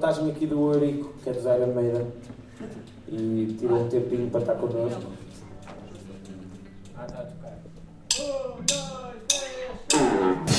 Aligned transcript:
A 0.00 0.02
contagem 0.02 0.30
aqui 0.30 0.46
do 0.46 0.72
Eurico, 0.72 1.12
que 1.22 1.28
é 1.28 1.32
do 1.34 1.42
Zé 1.42 1.62
Almeida. 1.62 2.06
E 3.06 3.54
tirou 3.58 3.80
um 3.80 3.88
tempinho 3.90 4.30
para 4.30 4.40
estar 4.40 4.54
connosco. 4.54 5.12
Ah, 6.96 7.04
está 7.04 7.20
a 7.20 7.24
tocar. 7.26 7.58
Um, 8.18 8.64
dois, 8.64 9.22
três. 9.28 10.49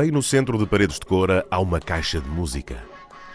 Bem 0.00 0.10
no 0.10 0.22
centro 0.22 0.56
de 0.56 0.64
Paredes 0.64 0.98
de 0.98 1.04
Cora 1.04 1.46
há 1.50 1.60
uma 1.60 1.78
caixa 1.78 2.22
de 2.22 2.26
música. 2.26 2.82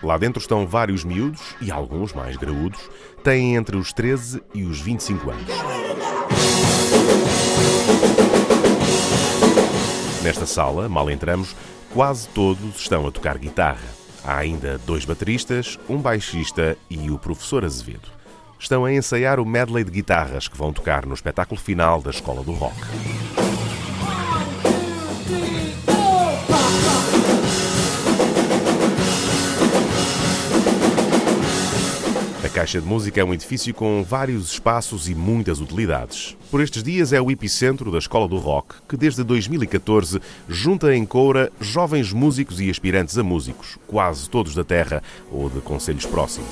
Lá 0.01 0.17
dentro 0.17 0.41
estão 0.41 0.65
vários 0.65 1.03
miúdos 1.03 1.55
e 1.61 1.69
alguns 1.69 2.11
mais 2.11 2.35
graúdos, 2.37 2.89
têm 3.23 3.55
entre 3.55 3.77
os 3.77 3.93
13 3.93 4.41
e 4.51 4.63
os 4.63 4.81
25 4.81 5.29
anos. 5.29 5.45
Nesta 10.23 10.47
sala, 10.47 10.89
mal 10.89 11.07
entramos, 11.11 11.55
quase 11.93 12.27
todos 12.29 12.77
estão 12.77 13.05
a 13.05 13.11
tocar 13.11 13.37
guitarra. 13.37 13.87
Há 14.23 14.35
ainda 14.35 14.79
dois 14.87 15.05
bateristas, 15.05 15.77
um 15.87 15.99
baixista 15.99 16.75
e 16.89 17.11
o 17.11 17.19
professor 17.19 17.63
Azevedo. 17.63 18.09
Estão 18.57 18.85
a 18.85 18.91
ensaiar 18.91 19.39
o 19.39 19.45
medley 19.45 19.83
de 19.83 19.91
guitarras 19.91 20.47
que 20.47 20.57
vão 20.57 20.73
tocar 20.73 21.05
no 21.05 21.13
espetáculo 21.13 21.61
final 21.61 22.01
da 22.01 22.09
Escola 22.09 22.41
do 22.41 22.53
Rock. 22.53 23.44
Caixa 32.55 32.79
de 32.79 32.87
Música 32.87 33.19
é 33.19 33.23
um 33.25 33.33
edifício 33.33 33.73
com 33.73 34.01
vários 34.01 34.53
espaços 34.53 35.09
e 35.09 35.13
muitas 35.13 35.59
utilidades. 35.59 36.37
Por 36.49 36.61
estes 36.61 36.81
dias 36.81 37.11
é 37.11 37.19
o 37.19 37.29
epicentro 37.29 37.91
da 37.91 37.97
Escola 37.97 38.29
do 38.29 38.37
Rock, 38.37 38.75
que 38.87 38.95
desde 38.95 39.25
2014 39.25 40.21
junta 40.47 40.95
em 40.95 41.05
Coura 41.05 41.51
jovens 41.59 42.13
músicos 42.13 42.61
e 42.61 42.69
aspirantes 42.69 43.17
a 43.17 43.23
músicos, 43.23 43.77
quase 43.85 44.29
todos 44.29 44.55
da 44.55 44.63
terra 44.63 45.03
ou 45.29 45.49
de 45.49 45.59
conselhos 45.59 46.05
próximos. 46.05 46.47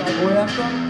Aguenta, 0.00 0.82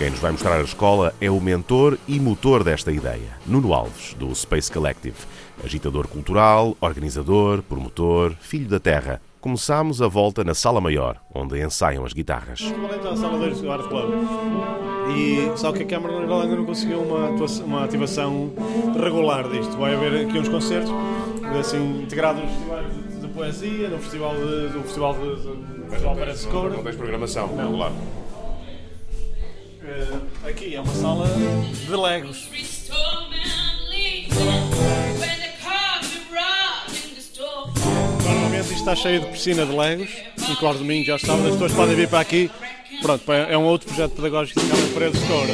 Quem 0.00 0.08
nos 0.08 0.18
vai 0.18 0.32
mostrar 0.32 0.58
a 0.58 0.62
escola 0.62 1.14
é 1.20 1.30
o 1.30 1.38
mentor 1.38 1.98
e 2.08 2.18
motor 2.18 2.64
desta 2.64 2.90
ideia, 2.90 3.36
Nuno 3.46 3.74
Alves, 3.74 4.14
do 4.14 4.34
Space 4.34 4.72
Collective. 4.72 5.14
Agitador 5.62 6.08
cultural, 6.08 6.74
organizador, 6.80 7.62
promotor, 7.62 8.34
filho 8.40 8.66
da 8.66 8.80
terra. 8.80 9.20
Começámos 9.42 10.00
a 10.00 10.08
volta 10.08 10.42
na 10.42 10.54
Sala 10.54 10.80
Maior, 10.80 11.18
onde 11.34 11.62
ensaiam 11.62 12.06
as 12.06 12.14
guitarras. 12.14 12.62
Então, 12.62 13.12
a 13.12 13.14
Sala 13.14 13.38
2 13.40 13.60
do 13.60 13.70
Art 13.70 13.88
Club. 13.88 14.14
E 15.14 15.58
só 15.58 15.70
que 15.70 15.82
a 15.82 15.86
Câmara 15.86 16.14
de 16.26 16.32
ainda 16.32 16.56
não 16.56 16.64
conseguiu 16.64 17.02
uma, 17.02 17.28
uma 17.62 17.84
ativação 17.84 18.54
regular 18.98 19.50
disto. 19.50 19.76
Vai 19.76 19.94
haver 19.94 20.26
aqui 20.26 20.38
uns 20.38 20.48
concertos 20.48 20.90
assim, 21.58 22.04
integrados 22.04 22.48
de, 23.20 23.28
poesia, 23.28 23.90
no 23.90 23.98
festival 23.98 24.34
de, 24.34 24.68
do 24.68 24.82
Festival 24.82 25.12
de, 25.12 25.90
Festival 25.90 26.14
de 26.14 26.46
Não, 26.46 26.70
não 26.70 26.84
tens 26.84 26.96
programação 26.96 27.54
regular. 27.54 27.92
Uh, 29.82 30.46
aqui 30.46 30.74
é 30.74 30.80
uma 30.80 30.92
sala 30.92 31.26
de 31.26 31.96
Legos. 31.96 32.48
Normalmente 38.22 38.60
isto 38.60 38.74
está 38.74 38.94
cheio 38.94 39.22
de 39.22 39.26
piscina 39.28 39.64
de 39.64 39.72
Legos, 39.72 40.10
e 40.36 40.56
que 40.56 40.66
aos 40.66 40.76
domingos 40.76 41.06
já 41.06 41.16
estava, 41.16 41.46
as 41.46 41.52
pessoas 41.52 41.72
podem 41.72 41.96
vir 41.96 42.08
para 42.08 42.20
aqui. 42.20 42.50
Pronto, 43.00 43.32
é 43.32 43.56
um 43.56 43.64
outro 43.64 43.88
projeto 43.88 44.12
pedagógico 44.12 44.60
que 44.60 44.68
chama 44.68 44.92
Paredes 44.92 45.20
de 45.20 45.26
Coura. 45.26 45.52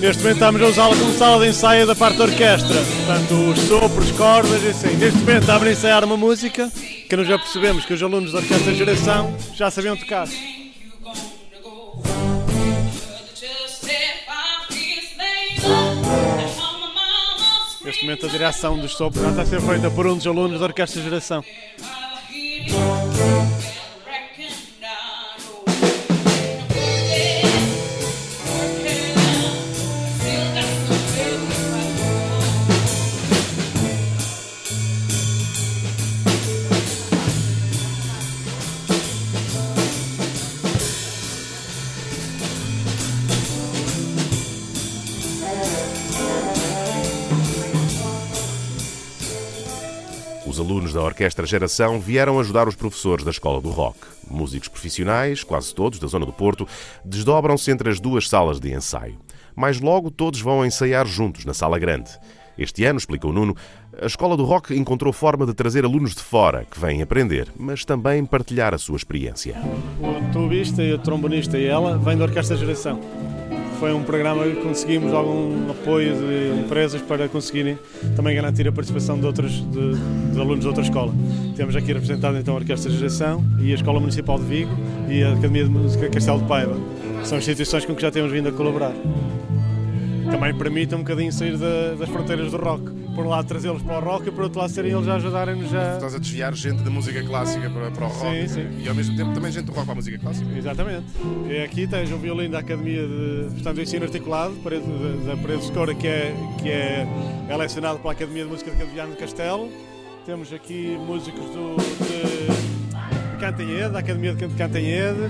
Neste 0.00 0.22
momento 0.22 0.36
estamos 0.36 0.62
a 0.62 0.66
usá-la 0.66 0.96
como 0.96 1.12
sala 1.12 1.44
de 1.44 1.50
ensaio 1.50 1.86
da 1.86 1.94
parte 1.94 2.16
da 2.16 2.24
orquestra. 2.24 2.76
Portanto, 2.76 3.34
os 3.34 3.58
sopros, 3.68 4.10
cordas 4.12 4.62
e 4.64 4.68
assim. 4.68 4.96
Neste 4.96 5.18
momento 5.18 5.42
estamos 5.42 5.68
a 5.68 5.70
ensaiar 5.70 6.04
uma 6.04 6.16
música 6.16 6.72
que 7.08 7.14
nós 7.14 7.28
já 7.28 7.38
percebemos 7.38 7.84
que 7.84 7.92
os 7.92 8.02
alunos 8.02 8.32
da 8.32 8.38
orquestra 8.38 8.74
geração 8.74 9.36
já 9.54 9.70
sabiam 9.70 9.96
tocar. 9.98 10.26
Neste 17.84 18.04
momento 18.04 18.26
a 18.26 18.28
direção 18.28 18.78
dos 18.78 18.96
já 19.20 19.30
está 19.30 19.42
a 19.42 19.46
ser 19.46 19.60
feita 19.60 19.90
por 19.90 20.06
um 20.06 20.16
dos 20.16 20.26
alunos 20.26 20.60
da 20.60 20.66
Orquestra 20.66 21.02
Geração. 21.02 21.44
Da 51.02 51.06
Orquestra 51.06 51.44
Geração 51.44 51.98
vieram 51.98 52.38
ajudar 52.38 52.68
os 52.68 52.76
professores 52.76 53.24
da 53.24 53.32
Escola 53.32 53.60
do 53.60 53.70
Rock. 53.70 53.98
Músicos 54.30 54.68
profissionais, 54.68 55.42
quase 55.42 55.74
todos 55.74 55.98
da 55.98 56.06
zona 56.06 56.24
do 56.24 56.32
Porto, 56.32 56.66
desdobram-se 57.04 57.72
entre 57.72 57.90
as 57.90 57.98
duas 57.98 58.28
salas 58.28 58.60
de 58.60 58.72
ensaio. 58.72 59.18
Mais 59.56 59.80
logo, 59.80 60.12
todos 60.12 60.40
vão 60.40 60.64
ensaiar 60.64 61.04
juntos 61.04 61.44
na 61.44 61.52
sala 61.52 61.76
grande. 61.76 62.10
Este 62.56 62.84
ano, 62.84 62.98
explicou 62.98 63.32
Nuno, 63.32 63.56
a 64.00 64.06
Escola 64.06 64.36
do 64.36 64.44
Rock 64.44 64.76
encontrou 64.78 65.12
forma 65.12 65.44
de 65.44 65.54
trazer 65.54 65.84
alunos 65.84 66.14
de 66.14 66.22
fora 66.22 66.64
que 66.70 66.78
vêm 66.78 67.02
aprender, 67.02 67.48
mas 67.56 67.84
também 67.84 68.24
partilhar 68.24 68.72
a 68.72 68.78
sua 68.78 68.96
experiência. 68.96 69.56
O 70.00 70.32
tubista 70.32 70.84
e 70.84 70.92
o 70.92 70.98
trombonista 70.98 71.58
e 71.58 71.66
ela 71.66 71.98
vêm 71.98 72.16
da 72.16 72.24
Orquestra 72.24 72.56
Geração 72.56 73.00
foi 73.82 73.92
um 73.92 74.04
programa 74.04 74.44
que 74.44 74.62
conseguimos 74.62 75.12
algum 75.12 75.68
apoio 75.68 76.14
de 76.14 76.60
empresas 76.60 77.02
para 77.02 77.28
conseguirem 77.28 77.76
também 78.14 78.32
garantir 78.32 78.68
a 78.68 78.70
participação 78.70 79.18
de 79.18 79.26
outros 79.26 79.54
de, 79.72 79.94
de 80.32 80.40
alunos 80.40 80.60
de 80.60 80.68
outra 80.68 80.84
escola. 80.84 81.12
Temos 81.56 81.74
aqui 81.74 81.92
representado 81.92 82.38
então 82.38 82.54
a 82.54 82.58
Orquestra 82.58 82.88
de 82.88 82.96
Geração 82.96 83.44
e 83.58 83.72
a 83.72 83.74
Escola 83.74 83.98
Municipal 83.98 84.38
de 84.38 84.44
Vigo 84.44 84.70
e 85.08 85.24
a 85.24 85.32
Academia 85.32 85.64
de 85.64 85.70
Música 85.70 86.08
Castelo 86.08 86.38
de 86.38 86.46
Paiva. 86.46 86.76
São 87.24 87.38
instituições 87.38 87.84
com 87.84 87.92
que 87.92 88.02
já 88.02 88.12
temos 88.12 88.30
vindo 88.30 88.50
a 88.50 88.52
colaborar 88.52 88.92
também 90.30 90.54
permite 90.54 90.94
um 90.94 90.98
bocadinho 90.98 91.32
sair 91.32 91.56
da, 91.56 91.94
das 91.98 92.08
fronteiras 92.08 92.50
do 92.50 92.56
rock. 92.56 93.02
Por 93.14 93.26
um 93.26 93.28
lado 93.28 93.46
trazê-los 93.46 93.82
para 93.82 93.98
o 93.98 94.00
rock 94.00 94.28
e 94.28 94.30
por 94.30 94.44
outro 94.44 94.60
lado 94.60 94.70
serem 94.70 94.92
eles 94.92 95.06
a 95.06 95.16
ajudarem-nos 95.16 95.70
já. 95.70 95.94
Estás 95.94 96.14
a 96.14 96.18
desviar 96.18 96.54
gente 96.54 96.82
da 96.82 96.90
música 96.90 97.22
clássica 97.22 97.68
para, 97.68 97.90
para 97.90 98.06
o 98.06 98.08
rock 98.08 98.48
sim, 98.48 98.48
sim. 98.48 98.82
e 98.82 98.88
ao 98.88 98.94
mesmo 98.94 99.16
tempo 99.16 99.32
também 99.34 99.52
gente 99.52 99.66
do 99.66 99.72
rock 99.72 99.84
para 99.84 99.92
a 99.92 99.96
música 99.96 100.18
clássica. 100.18 100.50
Exatamente. 100.56 101.04
E 101.48 101.62
aqui 101.62 101.86
tens 101.86 102.10
um 102.10 102.18
violino 102.18 102.52
da 102.52 102.60
Academia 102.60 103.06
de 103.06 103.50
portanto, 103.52 103.80
Ensino 103.80 104.04
Articulado 104.04 104.54
da 104.54 105.36
Parede 105.36 105.62
Escura 105.62 105.94
que 105.94 106.06
é, 106.06 106.34
que 106.62 106.70
é, 106.70 107.06
é 107.48 107.56
lecionado 107.56 107.98
pela 107.98 108.12
Academia 108.12 108.44
de 108.44 108.50
Música 108.50 108.70
de 108.70 108.78
Cadeviano 108.78 109.12
de 109.12 109.18
Castelo. 109.18 109.70
Temos 110.24 110.52
aqui 110.52 110.96
músicos 111.06 111.44
do, 111.50 111.76
de 111.76 113.38
Cantanhede, 113.38 113.90
da 113.90 113.98
Academia 113.98 114.34
de 114.34 114.48
Cantanhede, 114.54 115.28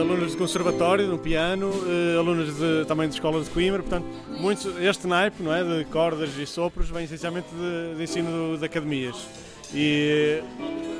alunos 0.00 0.32
de 0.32 0.36
conservatório, 0.36 1.06
no 1.06 1.18
piano, 1.18 1.70
uh, 1.70 2.18
alunos 2.18 2.56
de, 2.56 2.84
também 2.86 3.08
de 3.08 3.14
escola 3.14 3.42
de 3.42 3.50
Coimbra, 3.50 3.82
portanto, 3.82 4.06
muito, 4.40 4.68
este 4.80 5.06
naipe 5.06 5.42
não 5.42 5.52
é, 5.54 5.62
de 5.62 5.84
cordas 5.86 6.36
e 6.36 6.46
sopros 6.46 6.88
vem 6.88 7.04
essencialmente 7.04 7.48
de, 7.54 7.96
de 7.96 8.02
ensino 8.02 8.52
de, 8.52 8.58
de 8.58 8.64
academias. 8.64 9.16
E 9.74 10.42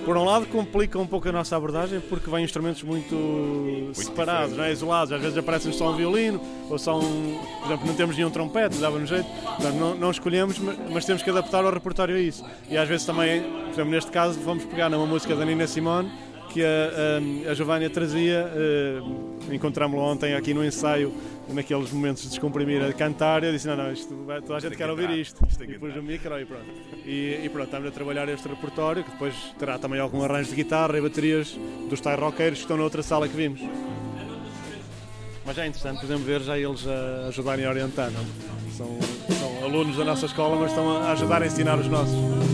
por 0.05 0.17
um 0.17 0.25
lado 0.25 0.47
complica 0.47 0.99
um 0.99 1.06
pouco 1.06 1.29
a 1.29 1.32
nossa 1.32 1.56
abordagem 1.56 2.00
porque 2.00 2.31
vêm 2.31 2.44
instrumentos 2.44 2.82
muito, 2.82 3.15
muito 3.15 3.94
separados, 3.94 4.56
não 4.56 4.65
é? 4.65 4.73
isolados. 4.73 5.12
Às 5.12 5.21
vezes 5.21 5.38
aparecem 5.38 5.73
só 5.73 5.91
um 5.91 5.97
violino 5.97 6.41
ou 6.69 6.79
só 6.79 6.99
um. 6.99 7.38
Por 7.61 7.67
exemplo, 7.67 7.87
não 7.87 7.94
temos 7.94 8.17
nenhum 8.17 8.31
trompete, 8.31 8.76
dava-nos 8.76 9.09
jeito. 9.09 9.26
Portanto, 9.26 9.75
não, 9.75 9.94
não, 9.94 10.11
escolhemos, 10.11 10.59
mas 10.91 11.05
temos 11.05 11.23
que 11.23 11.31
adaptar 11.31 11.64
o 11.64 11.71
repertório 11.71 12.17
a 12.17 12.21
isso. 12.21 12.44
E 12.69 12.76
às 12.76 12.88
vezes 12.88 13.06
também, 13.06 13.43
por 13.43 13.73
exemplo, 13.73 13.91
neste 13.91 14.11
caso, 14.11 14.38
vamos 14.41 14.64
pegar 14.64 14.91
numa 14.91 15.06
música 15.06 15.35
da 15.35 15.44
Nina 15.44 15.67
Simone 15.67 16.11
que 16.49 16.62
a, 16.65 17.49
a, 17.49 17.50
a 17.50 17.55
Giovanni 17.55 17.89
trazia. 17.89 18.47
Uh, 18.47 19.29
Encontramos-la 19.53 20.05
ontem 20.05 20.35
aqui 20.35 20.53
no 20.53 20.62
ensaio 20.62 21.12
naqueles 21.53 21.91
momentos 21.91 22.23
de 22.23 22.29
descomprimir 22.29 22.83
a 22.83 22.93
cantar, 22.93 23.43
eu 23.43 23.53
disse: 23.53 23.67
Não, 23.67 23.77
não, 23.77 23.93
isto, 23.93 24.15
toda 24.47 24.56
a 24.56 24.61
gente 24.61 24.77
quer 24.77 24.91
ouvir 24.91 25.11
isto. 25.11 25.43
isto 25.49 25.65
e 25.65 25.79
pus 25.79 25.97
o 25.97 26.03
micro 26.03 26.39
e 26.39 26.45
pronto. 26.45 26.67
E, 27.06 27.41
e, 27.45 27.49
pronto, 27.49 27.67
estamos 27.67 27.89
a 27.89 27.91
trabalhar 27.91 28.29
este 28.29 28.49
repertório, 28.49 29.05
que 29.05 29.11
depois 29.11 29.35
terá 29.59 29.79
também 29.79 30.00
algum 30.00 30.23
arranjo 30.23 30.50
de 30.50 30.56
guitarra 30.56 30.99
e 30.99 31.00
baterias 31.00 31.56
dos 31.89 32.00
tais 32.00 32.19
rockeiros 32.19 32.59
que 32.59 32.65
estão 32.65 32.77
na 32.77 32.85
outra 32.85 33.03
sala 33.03 33.29
que 33.29 33.37
vimos. 33.37 33.61
Mas 35.47 35.56
é 35.56 35.67
interessante, 35.67 36.03
podemos 36.03 36.27
ver 36.27 36.43
já 36.43 36.59
eles 36.59 36.87
a 36.87 37.29
ajudarem 37.29 37.65
a 37.65 37.71
orientar. 37.71 38.11
Não? 38.11 38.23
São, 38.73 38.99
são 39.35 39.65
alunos 39.65 39.97
da 39.97 40.05
nossa 40.05 40.27
escola, 40.27 40.56
mas 40.56 40.71
estão 40.71 40.99
a 40.99 41.12
ajudar 41.12 41.43
a 41.43 41.47
ensinar 41.47 41.79
os 41.79 41.89
nossos. 41.89 42.48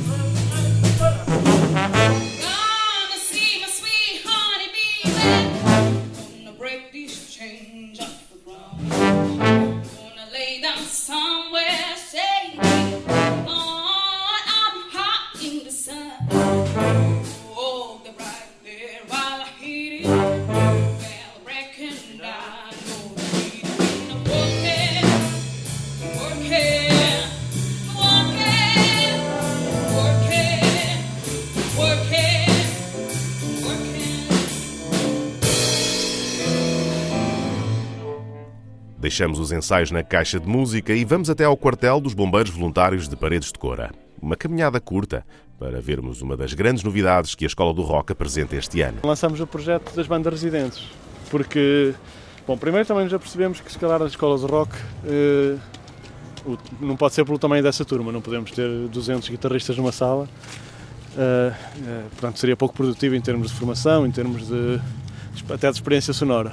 Deixamos 38.98 39.38
os 39.38 39.52
ensaios 39.52 39.90
na 39.90 40.02
caixa 40.02 40.40
de 40.40 40.48
música 40.48 40.92
e 40.92 41.04
vamos 41.04 41.28
até 41.28 41.44
ao 41.44 41.56
quartel 41.56 42.00
dos 42.00 42.14
Bombeiros 42.14 42.50
Voluntários 42.50 43.08
de 43.08 43.16
Paredes 43.16 43.52
de 43.52 43.58
Cora. 43.58 43.90
Uma 44.20 44.36
caminhada 44.36 44.80
curta 44.80 45.24
para 45.58 45.80
vermos 45.80 46.22
uma 46.22 46.36
das 46.36 46.54
grandes 46.54 46.82
novidades 46.82 47.34
que 47.34 47.44
a 47.44 47.46
Escola 47.46 47.74
do 47.74 47.82
Rock 47.82 48.12
apresenta 48.12 48.56
este 48.56 48.80
ano. 48.80 48.98
Lançamos 49.04 49.40
o 49.40 49.46
projeto 49.46 49.94
das 49.94 50.06
bandas 50.06 50.32
residentes, 50.32 50.88
porque, 51.30 51.94
bom, 52.46 52.56
primeiro 52.56 52.86
também 52.86 53.08
já 53.08 53.18
percebemos 53.18 53.60
que 53.60 53.70
se 53.70 53.78
calhar 53.78 54.00
as 54.00 54.12
escolas 54.12 54.40
de 54.40 54.46
rock 54.46 54.74
eh, 55.04 55.56
não 56.80 56.96
pode 56.96 57.14
ser 57.14 57.24
pelo 57.24 57.38
tamanho 57.38 57.62
dessa 57.62 57.84
turma, 57.84 58.12
não 58.12 58.20
podemos 58.20 58.50
ter 58.50 58.68
200 58.88 59.28
guitarristas 59.28 59.76
numa 59.76 59.92
sala, 59.92 60.28
eh, 61.16 61.52
eh, 61.86 62.04
portanto 62.10 62.38
seria 62.38 62.56
pouco 62.56 62.74
produtivo 62.74 63.14
em 63.14 63.20
termos 63.20 63.50
de 63.50 63.54
formação, 63.54 64.06
em 64.06 64.10
termos 64.10 64.48
de 64.48 64.80
até 65.50 65.68
de 65.70 65.76
experiência 65.76 66.12
sonora. 66.12 66.52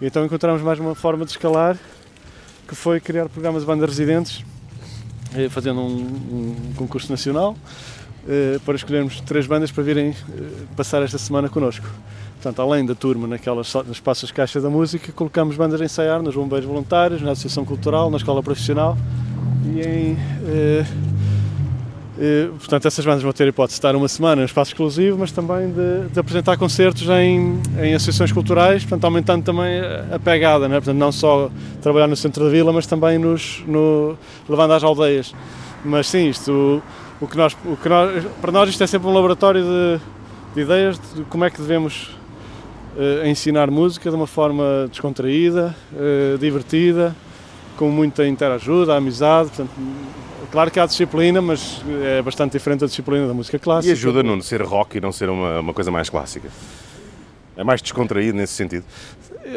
Então 0.00 0.24
encontramos 0.24 0.62
mais 0.62 0.78
uma 0.78 0.94
forma 0.94 1.24
de 1.24 1.32
escalar, 1.32 1.76
que 2.68 2.74
foi 2.76 3.00
criar 3.00 3.28
programas 3.28 3.62
de 3.62 3.66
bandas 3.66 3.88
residentes, 3.88 4.44
eh, 5.34 5.48
fazendo 5.48 5.80
um, 5.80 6.56
um 6.70 6.72
concurso 6.76 7.10
nacional, 7.10 7.56
eh, 8.28 8.60
para 8.64 8.76
escolhermos 8.76 9.20
três 9.22 9.48
bandas 9.48 9.72
para 9.72 9.82
virem 9.82 10.10
eh, 10.10 10.14
passar 10.76 11.02
esta 11.02 11.18
semana 11.18 11.48
connosco. 11.48 11.84
Portanto, 12.34 12.62
além 12.62 12.86
da 12.86 12.94
turma 12.94 13.26
naquelas 13.26 13.74
espaços 13.90 14.30
caixa 14.30 14.60
da 14.60 14.70
música, 14.70 15.10
colocamos 15.10 15.56
bandas 15.56 15.80
a 15.80 15.84
ensaiar 15.84 16.22
nos 16.22 16.36
bombeiros 16.36 16.68
voluntários, 16.68 17.20
na 17.20 17.32
associação 17.32 17.64
cultural, 17.64 18.08
na 18.08 18.18
escola 18.18 18.40
profissional 18.40 18.96
e 19.74 19.80
em 19.80 20.16
portanto, 22.58 22.86
essas 22.86 23.04
bandas 23.04 23.22
vão 23.22 23.32
ter 23.32 23.44
a 23.44 23.48
hipótese 23.48 23.74
de 23.74 23.78
estar 23.78 23.94
uma 23.94 24.08
semana 24.08 24.42
em 24.42 24.44
espaço 24.44 24.72
exclusivo, 24.72 25.18
mas 25.18 25.30
também 25.30 25.70
de, 25.70 26.08
de 26.12 26.18
apresentar 26.18 26.56
concertos 26.56 27.08
em, 27.08 27.60
em, 27.80 27.94
associações 27.94 28.32
culturais, 28.32 28.82
portanto, 28.82 29.04
aumentando 29.04 29.44
também 29.44 29.80
a 30.12 30.18
pegada, 30.18 30.68
né? 30.68 30.76
portanto, 30.76 30.96
não 30.96 31.12
só 31.12 31.50
trabalhar 31.80 32.08
no 32.08 32.16
centro 32.16 32.44
da 32.44 32.50
vila, 32.50 32.72
mas 32.72 32.86
também 32.86 33.18
nos, 33.18 33.62
no, 33.66 34.16
levando 34.48 34.72
às 34.72 34.82
aldeias. 34.82 35.32
Mas 35.84 36.08
sim, 36.08 36.28
isto, 36.28 36.82
o, 37.20 37.24
o 37.24 37.28
que 37.28 37.36
nós, 37.36 37.56
o 37.64 37.76
que 37.76 37.88
nós, 37.88 38.24
para 38.40 38.50
nós 38.50 38.68
isto 38.68 38.82
é 38.82 38.86
sempre 38.86 39.08
um 39.08 39.12
laboratório 39.12 39.62
de, 39.62 40.00
de 40.54 40.60
ideias 40.62 40.98
de 41.14 41.22
como 41.24 41.44
é 41.44 41.50
que 41.50 41.60
devemos 41.60 42.16
uh, 42.96 43.26
ensinar 43.26 43.70
música 43.70 44.10
de 44.10 44.16
uma 44.16 44.26
forma 44.26 44.88
descontraída, 44.90 45.74
uh, 45.92 46.36
divertida, 46.38 47.14
com 47.76 47.90
muita 47.90 48.26
interajuda, 48.26 48.96
amizade, 48.96 49.50
portanto, 49.50 49.70
Claro 50.50 50.70
que 50.70 50.80
há 50.80 50.86
disciplina, 50.86 51.42
mas 51.42 51.82
é 52.02 52.22
bastante 52.22 52.52
diferente 52.52 52.80
da 52.80 52.86
disciplina 52.86 53.26
da 53.26 53.34
música 53.34 53.58
clássica. 53.58 53.90
E 53.90 53.92
ajuda, 53.92 54.22
Nuno, 54.22 54.42
ser 54.42 54.62
rock 54.62 54.96
e 54.96 55.00
não 55.00 55.12
ser 55.12 55.28
uma, 55.28 55.60
uma 55.60 55.74
coisa 55.74 55.90
mais 55.90 56.08
clássica? 56.08 56.48
É 57.56 57.62
mais 57.62 57.82
descontraído 57.82 58.36
nesse 58.36 58.54
sentido? 58.54 58.84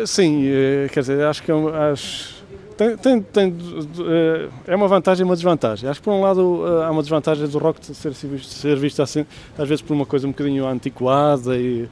Sim, 0.06 0.44
eh, 0.46 0.90
quer 0.92 1.02
dizer, 1.02 1.24
acho 1.26 1.44
que 1.44 1.52
é 1.52 1.56
acho, 1.92 2.42
tem, 2.82 2.98
tem, 2.98 3.22
tem, 3.22 3.56
eh, 4.00 4.50
é 4.66 4.76
uma 4.76 4.88
vantagem 4.88 5.24
e 5.24 5.26
uma 5.26 5.36
desvantagem. 5.36 5.88
Acho 5.88 6.00
que, 6.00 6.06
por 6.06 6.14
um 6.14 6.22
lado, 6.22 6.64
eh, 6.66 6.86
há 6.86 6.90
uma 6.90 7.04
desvantagem 7.04 7.48
do 7.48 7.58
rock 7.60 7.86
ser, 7.86 8.14
ser 8.14 8.76
visto 8.76 9.02
assim, 9.04 9.24
às 9.56 9.70
vezes 9.70 9.84
por 9.84 9.94
uma 9.94 10.06
coisa 10.06 10.28
um 10.28 10.32
bocadinho 10.32 10.66
antiquada 10.66 11.56
e 11.56 11.84
eh, 11.84 11.88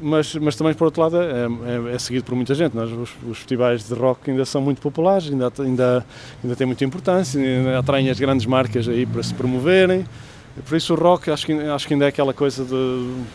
mas, 0.00 0.34
mas 0.34 0.56
também, 0.56 0.74
por 0.74 0.86
outro 0.86 1.02
lado, 1.02 1.16
é, 1.16 1.90
é, 1.90 1.94
é 1.94 1.98
seguido 1.98 2.24
por 2.24 2.34
muita 2.34 2.54
gente. 2.54 2.74
Nós, 2.74 2.90
os, 2.90 3.10
os, 3.28 3.38
festivais 3.38 3.86
de 3.86 3.94
rock 3.94 4.30
ainda 4.30 4.44
são 4.44 4.60
muito 4.60 4.80
populares, 4.80 5.30
ainda, 5.30 5.52
ainda, 5.58 6.04
ainda 6.42 6.56
têm 6.56 6.66
muita 6.66 6.84
importância, 6.84 7.40
ainda 7.40 7.78
atraem 7.78 8.10
as 8.10 8.18
grandes 8.18 8.46
marcas 8.46 8.88
aí 8.88 9.06
para 9.06 9.22
se 9.22 9.32
promoverem. 9.34 10.04
Por 10.66 10.76
isso 10.76 10.94
o 10.94 10.96
rock 10.96 11.30
acho 11.30 11.46
que, 11.46 11.52
acho 11.52 11.86
que 11.86 11.94
ainda 11.94 12.04
é 12.04 12.08
aquela 12.08 12.32
coisa 12.32 12.64
de, 12.64 12.70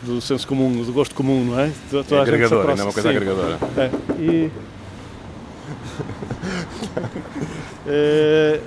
do 0.02 0.20
senso 0.22 0.46
comum, 0.46 0.82
do 0.82 0.92
gosto 0.92 1.14
comum, 1.14 1.44
não 1.44 1.60
é? 1.60 1.70
Toda 1.90 2.16
é 2.16 2.34
ainda 2.34 2.46
é 2.46 2.84
uma 2.84 2.92
coisa 2.92 3.02
Sim. 3.02 3.08
agregadora. 3.08 3.58
É, 3.76 3.90
e... 4.18 4.50
é, 7.86 8.60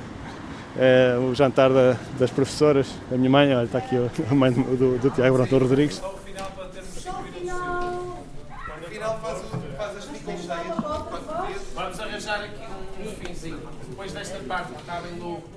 é, 0.78 1.18
o 1.18 1.34
jantar 1.34 1.72
da, 1.72 1.98
das 2.20 2.30
professoras, 2.30 2.88
a 3.12 3.16
minha 3.16 3.30
mãe, 3.30 3.56
olha, 3.56 3.66
está 3.66 3.80
aqui 3.80 3.96
a 4.30 4.36
mãe 4.36 4.52
do, 4.52 4.62
do, 4.78 5.00
do 5.00 5.10
Tiago 5.10 5.36
Brantão 5.36 5.58
Rodrigues. 5.58 6.00
Depois 13.52 14.12
desta 14.14 14.40
parte 14.40 14.74
que 14.74 14.80
estava 14.80 15.08
em 15.08 15.16
é? 15.16 15.53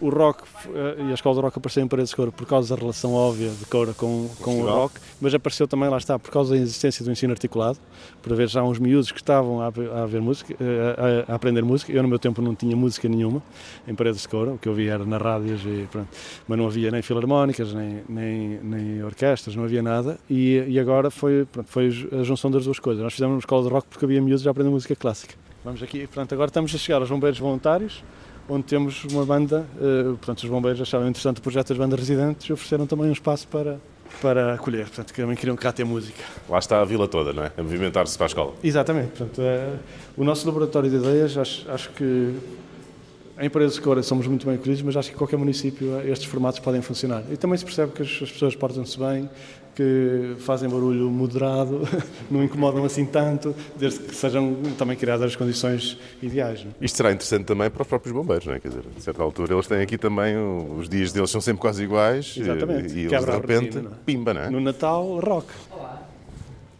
O 0.00 0.10
rock 0.10 0.42
eh, 0.74 0.96
e 1.08 1.10
a 1.10 1.14
escola 1.14 1.36
de 1.36 1.40
rock 1.42 1.58
apareceu 1.58 1.82
em 1.82 1.88
Paredes 1.88 2.10
de 2.10 2.16
Coura 2.16 2.30
por 2.30 2.46
causa 2.46 2.74
da 2.74 2.80
relação 2.80 3.14
óbvia 3.14 3.48
de 3.50 3.64
Coura 3.66 3.94
com, 3.94 4.28
com 4.42 4.60
o 4.60 4.66
rock, 4.66 5.00
mas 5.20 5.34
apareceu 5.34 5.66
também, 5.66 5.88
lá 5.88 5.96
está, 5.96 6.18
por 6.18 6.30
causa 6.30 6.54
da 6.54 6.60
existência 6.60 7.04
do 7.04 7.10
ensino 7.10 7.32
articulado, 7.32 7.78
por 8.22 8.32
haver 8.32 8.48
já 8.48 8.62
uns 8.62 8.78
miúdos 8.78 9.10
que 9.10 9.18
estavam 9.18 9.60
a, 9.60 9.66
a, 9.66 10.06
ver 10.06 10.20
música, 10.20 10.54
eh, 10.60 11.24
a, 11.28 11.32
a, 11.32 11.36
aprender 11.36 11.62
música. 11.62 11.90
Eu, 11.92 12.02
no 12.02 12.08
meu 12.08 12.18
tempo, 12.18 12.42
não 12.42 12.54
tinha 12.54 12.76
música 12.76 13.08
nenhuma 13.08 13.42
em 13.88 13.94
Paredes 13.94 14.22
de 14.22 14.28
Coura, 14.28 14.52
o 14.52 14.58
que 14.58 14.68
eu 14.68 14.74
via 14.74 14.92
era 14.92 15.04
na 15.04 15.16
rádios, 15.18 15.62
e 15.64 15.88
pronto. 15.90 16.08
mas 16.46 16.58
não 16.58 16.66
havia 16.66 16.90
nem 16.90 17.00
filarmónicas, 17.00 17.72
nem, 17.72 18.02
nem, 18.08 18.60
nem 18.62 19.04
orquestras, 19.04 19.56
não 19.56 19.64
havia 19.64 19.82
nada. 19.82 20.18
E, 20.28 20.64
e 20.68 20.78
agora 20.78 21.10
foi, 21.10 21.46
pronto, 21.50 21.70
foi 21.70 21.86
a 22.12 22.22
junção 22.22 22.50
das 22.50 22.64
duas 22.64 22.78
coisas. 22.78 23.02
Nós 23.02 23.14
fizemos 23.14 23.34
uma 23.34 23.40
escola 23.40 23.62
de 23.62 23.70
rock 23.70 23.86
porque 23.88 24.04
havia 24.04 24.20
miúdos 24.20 24.46
a 24.46 24.50
aprender 24.50 24.70
música 24.70 24.94
clássica. 24.94 25.34
Vamos 25.66 25.82
aqui, 25.82 26.06
portanto, 26.06 26.32
agora 26.32 26.48
estamos 26.48 26.72
a 26.72 26.78
chegar 26.78 27.00
aos 27.00 27.10
bombeiros 27.10 27.40
voluntários, 27.40 28.04
onde 28.48 28.64
temos 28.64 29.04
uma 29.04 29.24
banda, 29.24 29.66
uh, 29.76 30.16
portanto, 30.16 30.44
os 30.44 30.48
bombeiros 30.50 30.80
acharam 30.80 31.08
interessante 31.08 31.38
o 31.38 31.42
projeto 31.42 31.68
das 31.68 31.78
bandas 31.78 31.98
residentes 31.98 32.48
e 32.48 32.52
ofereceram 32.52 32.86
também 32.86 33.08
um 33.08 33.12
espaço 33.12 33.46
para, 33.48 33.78
para 34.20 34.54
acolher, 34.54 34.86
portanto, 34.86 35.12
que 35.12 35.20
também 35.20 35.36
queriam 35.36 35.56
cá 35.56 35.72
ter 35.72 35.84
música. 35.84 36.22
Lá 36.48 36.58
está 36.58 36.80
a 36.80 36.84
vila 36.84 37.08
toda, 37.08 37.32
não 37.32 37.44
é? 37.44 37.52
A 37.56 37.62
movimentar-se 37.62 38.16
para 38.16 38.26
a 38.26 38.28
escola. 38.28 38.54
Exatamente, 38.62 39.08
portanto, 39.08 39.40
é, 39.40 39.74
o 40.16 40.24
nosso 40.24 40.46
laboratório 40.46 40.90
de 40.90 40.96
ideias, 40.96 41.36
acho, 41.36 41.70
acho 41.70 41.90
que 41.90 42.34
em 43.38 43.50
Paredes 43.50 43.74
de 43.74 43.80
Cora 43.82 44.02
somos 44.02 44.26
muito 44.26 44.46
bem 44.46 44.56
acolhidos, 44.56 44.82
mas 44.82 44.96
acho 44.96 45.10
que 45.10 45.14
em 45.14 45.18
qualquer 45.18 45.36
município 45.36 46.00
estes 46.08 46.28
formatos 46.28 46.58
podem 46.60 46.80
funcionar. 46.80 47.22
E 47.30 47.36
também 47.36 47.58
se 47.58 47.64
percebe 47.64 47.92
que 47.92 48.02
as, 48.02 48.08
as 48.08 48.30
pessoas 48.32 48.56
portam-se 48.56 48.98
bem, 48.98 49.28
que 49.74 50.36
fazem 50.38 50.70
barulho 50.70 51.10
moderado, 51.10 51.86
não 52.30 52.42
incomodam 52.42 52.82
assim 52.84 53.04
tanto, 53.04 53.54
desde 53.76 54.00
que 54.00 54.14
sejam 54.14 54.56
também 54.78 54.96
criadas 54.96 55.26
as 55.26 55.36
condições 55.36 55.98
ideais. 56.22 56.64
Não? 56.64 56.70
É? 56.80 56.84
Isto 56.84 56.96
será 56.96 57.12
interessante 57.12 57.44
também 57.44 57.68
para 57.68 57.82
os 57.82 57.88
próprios 57.88 58.14
bombeiros, 58.14 58.46
não 58.46 58.54
é? 58.54 58.58
Quer 58.58 58.68
dizer, 58.68 58.84
a 58.96 59.00
certa 59.00 59.22
altura 59.22 59.52
eles 59.52 59.66
têm 59.66 59.82
aqui 59.82 59.98
também, 59.98 60.34
os 60.78 60.88
dias 60.88 61.12
deles 61.12 61.30
são 61.30 61.42
sempre 61.42 61.60
quase 61.60 61.84
iguais 61.84 62.34
Exatamente. 62.38 62.94
e, 62.94 63.00
e 63.00 63.04
eles 63.04 63.24
de 63.24 63.30
repente, 63.30 63.64
rotina, 63.64 63.82
não 63.82 63.90
é? 63.90 63.94
pimba, 64.06 64.32
não 64.32 64.40
é? 64.40 64.50
No 64.50 64.60
Natal, 64.60 65.20
rock. 65.20 65.48
Olá. 65.70 66.02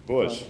Boas. 0.07 0.47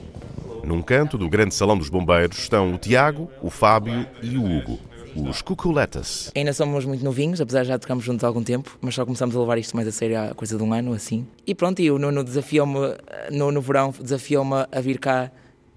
Num 0.62 0.82
canto 0.82 1.18
do 1.18 1.28
grande 1.28 1.52
salão 1.52 1.76
dos 1.76 1.88
bombeiros 1.88 2.38
estão 2.38 2.74
o 2.74 2.78
Tiago, 2.78 3.28
o 3.42 3.50
Fábio 3.50 4.06
e 4.22 4.36
o 4.36 4.44
Hugo. 4.44 4.78
Os 5.24 5.42
Cuculetas. 5.42 6.30
Ainda 6.34 6.52
somos 6.52 6.84
muito 6.84 7.04
novinhos, 7.04 7.40
apesar 7.40 7.62
de 7.62 7.68
já 7.68 7.78
tocarmos 7.78 8.04
juntos 8.04 8.22
há 8.24 8.26
algum 8.26 8.42
tempo, 8.42 8.76
mas 8.80 8.94
só 8.94 9.04
começamos 9.04 9.34
a 9.34 9.40
levar 9.40 9.58
isto 9.58 9.74
mais 9.74 9.88
a 9.88 9.92
sério 9.92 10.20
há 10.20 10.34
coisa 10.34 10.56
de 10.56 10.62
um 10.62 10.72
ano, 10.72 10.92
assim. 10.92 11.26
E 11.46 11.54
pronto, 11.54 11.80
e 11.80 11.90
o 11.90 11.98
Nuno 11.98 12.22
desafiou-me, 12.22 12.96
no, 13.30 13.50
no 13.50 13.60
verão, 13.60 13.94
desafiou-me 13.98 14.66
a 14.70 14.80
vir 14.80 14.98
cá 14.98 15.30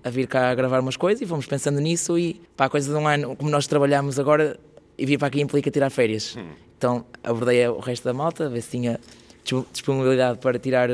a 0.03 0.09
vir 0.09 0.27
cá 0.27 0.49
a 0.49 0.55
gravar 0.55 0.79
umas 0.79 0.95
coisas 0.95 1.21
e 1.21 1.25
fomos 1.25 1.45
pensando 1.45 1.79
nisso 1.79 2.17
e 2.17 2.41
para 2.55 2.67
a 2.67 2.69
coisa 2.69 2.91
de 2.91 2.97
um 2.97 3.07
ano, 3.07 3.35
como 3.35 3.49
nós 3.49 3.67
trabalhamos 3.67 4.17
agora, 4.17 4.57
e 4.97 5.05
vir 5.05 5.17
para 5.17 5.27
aqui 5.27 5.41
implica 5.41 5.69
tirar 5.69 5.89
férias. 5.89 6.35
Hum. 6.37 6.47
Então 6.77 7.05
abordei 7.23 7.67
o 7.67 7.79
resto 7.79 8.05
da 8.05 8.13
malta, 8.13 8.49
ver 8.49 8.61
se 8.61 8.71
tinha 8.71 8.99
disponibilidade 9.71 10.39
para 10.39 10.57
tirar 10.57 10.89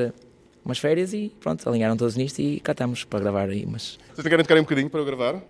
umas 0.63 0.79
férias 0.79 1.13
e 1.13 1.31
pronto, 1.39 1.67
alinharam 1.69 1.95
todos 1.95 2.15
nisto 2.15 2.39
e 2.39 2.59
cá 2.59 2.71
estamos 2.71 3.03
para 3.03 3.19
gravar 3.19 3.49
aí 3.49 3.63
umas. 3.65 3.99
Vocês 4.13 4.27
querem 4.27 4.43
tocar 4.43 4.57
um 4.57 4.63
bocadinho 4.63 4.89
para 4.89 4.99
eu 4.99 5.05
gravar? 5.05 5.43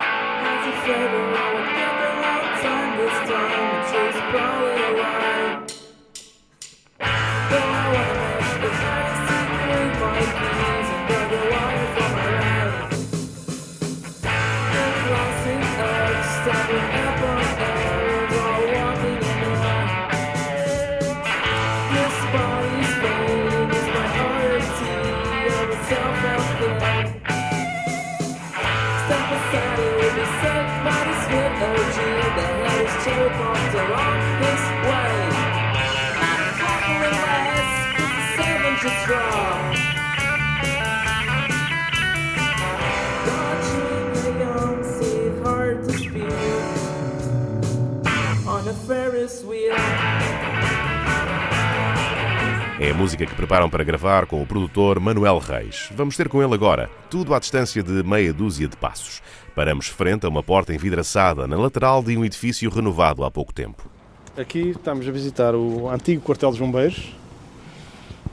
É 52.80 52.92
a 52.92 52.94
música 52.94 53.26
que 53.26 53.34
preparam 53.34 53.68
para 53.68 53.84
gravar 53.84 54.28
com 54.28 54.40
o 54.40 54.46
produtor 54.46 55.00
Manuel 55.00 55.40
Reis. 55.40 55.90
Vamos 55.96 56.16
ter 56.16 56.30
com 56.30 56.44
ele 56.44 56.54
agora, 56.54 56.92
tudo 57.10 57.34
à 57.34 57.40
distância 57.40 57.82
de 57.82 58.04
meia 58.04 58.32
dúzia 58.32 58.68
de 58.68 58.78
passos. 58.78 59.24
Paramos 59.56 59.88
frente 59.88 60.28
a 60.28 60.30
uma 60.30 60.44
porta 60.44 60.76
envidraçada 60.76 61.48
na 61.48 61.58
lateral 61.58 62.04
de 62.04 62.16
um 62.16 62.24
edifício 62.24 62.70
renovado 62.70 63.24
há 63.24 63.32
pouco 63.32 63.52
tempo. 63.52 63.90
Aqui 64.38 64.70
estamos 64.70 65.08
a 65.08 65.12
visitar 65.12 65.56
o 65.56 65.90
antigo 65.90 66.22
quartel 66.22 66.52
dos 66.52 66.60
bombeiros, 66.60 67.16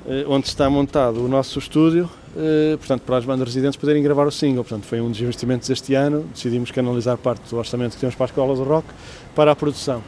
eh, 0.06 0.26
onde 0.28 0.48
está 0.48 0.68
montado 0.68 1.24
o 1.24 1.28
nosso 1.28 1.58
estúdio, 1.58 2.10
eh, 2.36 2.76
portanto, 2.76 3.00
para 3.02 3.16
as 3.16 3.24
bandas 3.24 3.48
residentes 3.48 3.78
poderem 3.78 4.02
gravar 4.02 4.26
o 4.26 4.30
single. 4.30 4.62
Portanto, 4.62 4.84
foi 4.84 5.00
um 5.00 5.10
dos 5.10 5.20
investimentos 5.22 5.68
deste 5.68 5.94
ano. 5.94 6.24
Decidimos 6.34 6.70
canalizar 6.70 7.16
parte 7.16 7.48
do 7.48 7.56
orçamento 7.56 7.94
que 7.94 8.00
temos 8.00 8.14
para 8.14 8.24
a 8.24 8.28
Escola 8.28 8.54
do 8.54 8.64
Rock 8.64 8.88
para 9.34 9.52
a 9.52 9.56
produção. 9.56 10.02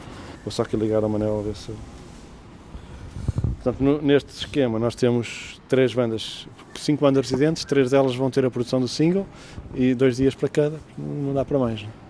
Vou 0.45 0.51
só 0.51 0.61
aqui 0.61 0.77
ligar 0.77 1.03
ao 1.03 1.09
Manel 1.09 1.39
a 1.39 1.41
ver 1.41 1.55
se. 1.55 1.73
Portanto, 3.55 3.83
no, 3.83 3.99
neste 3.99 4.29
esquema 4.29 4.77
nós 4.77 4.93
temos 4.93 5.59
três 5.67 5.91
bandas, 5.91 6.47
cinco 6.75 7.01
bandas 7.01 7.27
residentes, 7.27 7.65
três 7.65 7.89
delas 7.89 8.15
vão 8.15 8.29
ter 8.29 8.45
a 8.45 8.51
produção 8.51 8.79
do 8.79 8.87
single 8.87 9.25
e 9.73 9.95
dois 9.95 10.17
dias 10.17 10.35
para 10.35 10.47
cada, 10.47 10.79
não 10.95 11.33
dá 11.33 11.43
para 11.43 11.57
mais. 11.57 11.81
Não? 11.81 12.04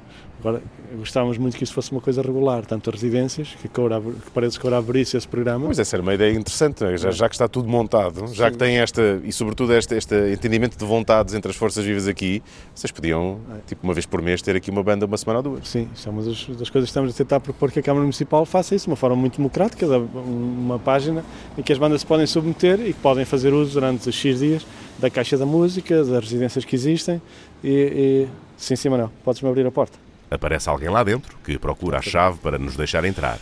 É? 0.45 0.49
Agora, 0.49 0.61
gostávamos 0.97 1.37
muito 1.37 1.57
que 1.57 1.63
isso 1.63 1.73
fosse 1.73 1.91
uma 1.91 2.01
coisa 2.01 2.21
regular, 2.21 2.65
tanto 2.65 2.89
as 2.89 2.95
residências, 2.95 3.49
que, 3.61 3.67
Coura, 3.67 3.99
que 3.99 4.31
Paredes 4.31 4.57
Coura 4.57 4.77
abrisse 4.77 5.17
esse 5.17 5.27
programa. 5.27 5.67
Mas 5.67 5.79
essa 5.79 5.95
era 5.95 6.03
uma 6.03 6.13
ideia 6.13 6.33
interessante, 6.33 6.83
é? 6.83 6.97
já, 6.97 7.11
já, 7.11 7.27
que 7.27 7.35
está 7.35 7.47
tudo 7.47 7.67
montado, 7.67 8.27
já 8.33 8.45
Sim. 8.45 8.51
que 8.51 8.57
tem 8.57 8.77
esta, 8.77 9.19
e 9.23 9.31
sobretudo 9.31 9.73
este, 9.73 9.95
este 9.95 10.33
entendimento 10.33 10.77
de 10.77 10.85
vontades 10.85 11.33
entre 11.33 11.51
as 11.51 11.57
forças 11.57 11.83
vivas 11.83 12.07
aqui, 12.07 12.41
vocês 12.73 12.91
podiam, 12.91 13.39
é. 13.51 13.59
tipo, 13.67 13.83
uma 13.83 13.93
vez 13.93 14.05
por 14.05 14.21
mês, 14.21 14.41
ter 14.41 14.55
aqui 14.55 14.69
uma 14.69 14.83
banda 14.83 15.05
uma 15.05 15.17
semana 15.17 15.39
ou 15.39 15.43
duas. 15.43 15.67
Sim, 15.67 15.89
isso 15.93 16.07
é 16.07 16.11
uma 16.11 16.21
das, 16.21 16.45
das 16.47 16.69
coisas 16.69 16.71
que 16.71 16.83
estamos 16.83 17.13
a 17.13 17.17
tentar 17.17 17.39
propor 17.39 17.71
que 17.71 17.79
a 17.79 17.83
Câmara 17.83 18.03
Municipal 18.03 18.45
faça 18.45 18.75
isso 18.75 18.85
de 18.85 18.91
uma 18.91 18.97
forma 18.97 19.15
muito 19.15 19.37
democrática, 19.37 19.85
uma 19.87 20.79
página 20.79 21.23
em 21.57 21.61
que 21.61 21.71
as 21.71 21.79
bandas 21.79 22.01
se 22.01 22.07
podem 22.07 22.27
submeter 22.27 22.79
e 22.81 22.93
que 22.93 22.99
podem 22.99 23.25
fazer 23.25 23.53
uso 23.53 23.73
durante 23.73 24.07
os 24.07 24.15
X 24.15 24.39
dias 24.39 24.65
da 24.99 25.09
Caixa 25.09 25.37
da 25.37 25.45
Música, 25.45 26.03
das 26.03 26.23
residências 26.23 26.63
que 26.63 26.75
existem 26.75 27.21
e, 27.63 27.69
e... 27.69 28.27
sim, 28.57 28.75
sim, 28.75 28.89
Manuel, 28.89 29.11
podes-me 29.23 29.49
abrir 29.49 29.65
a 29.65 29.71
porta. 29.71 30.04
Aparece 30.29 30.69
alguém 30.69 30.89
lá 30.89 31.03
dentro 31.03 31.37
que 31.43 31.57
procura 31.57 31.99
a 31.99 32.01
chave 32.01 32.39
para 32.39 32.57
nos 32.57 32.75
deixar 32.75 33.05
entrar. 33.05 33.37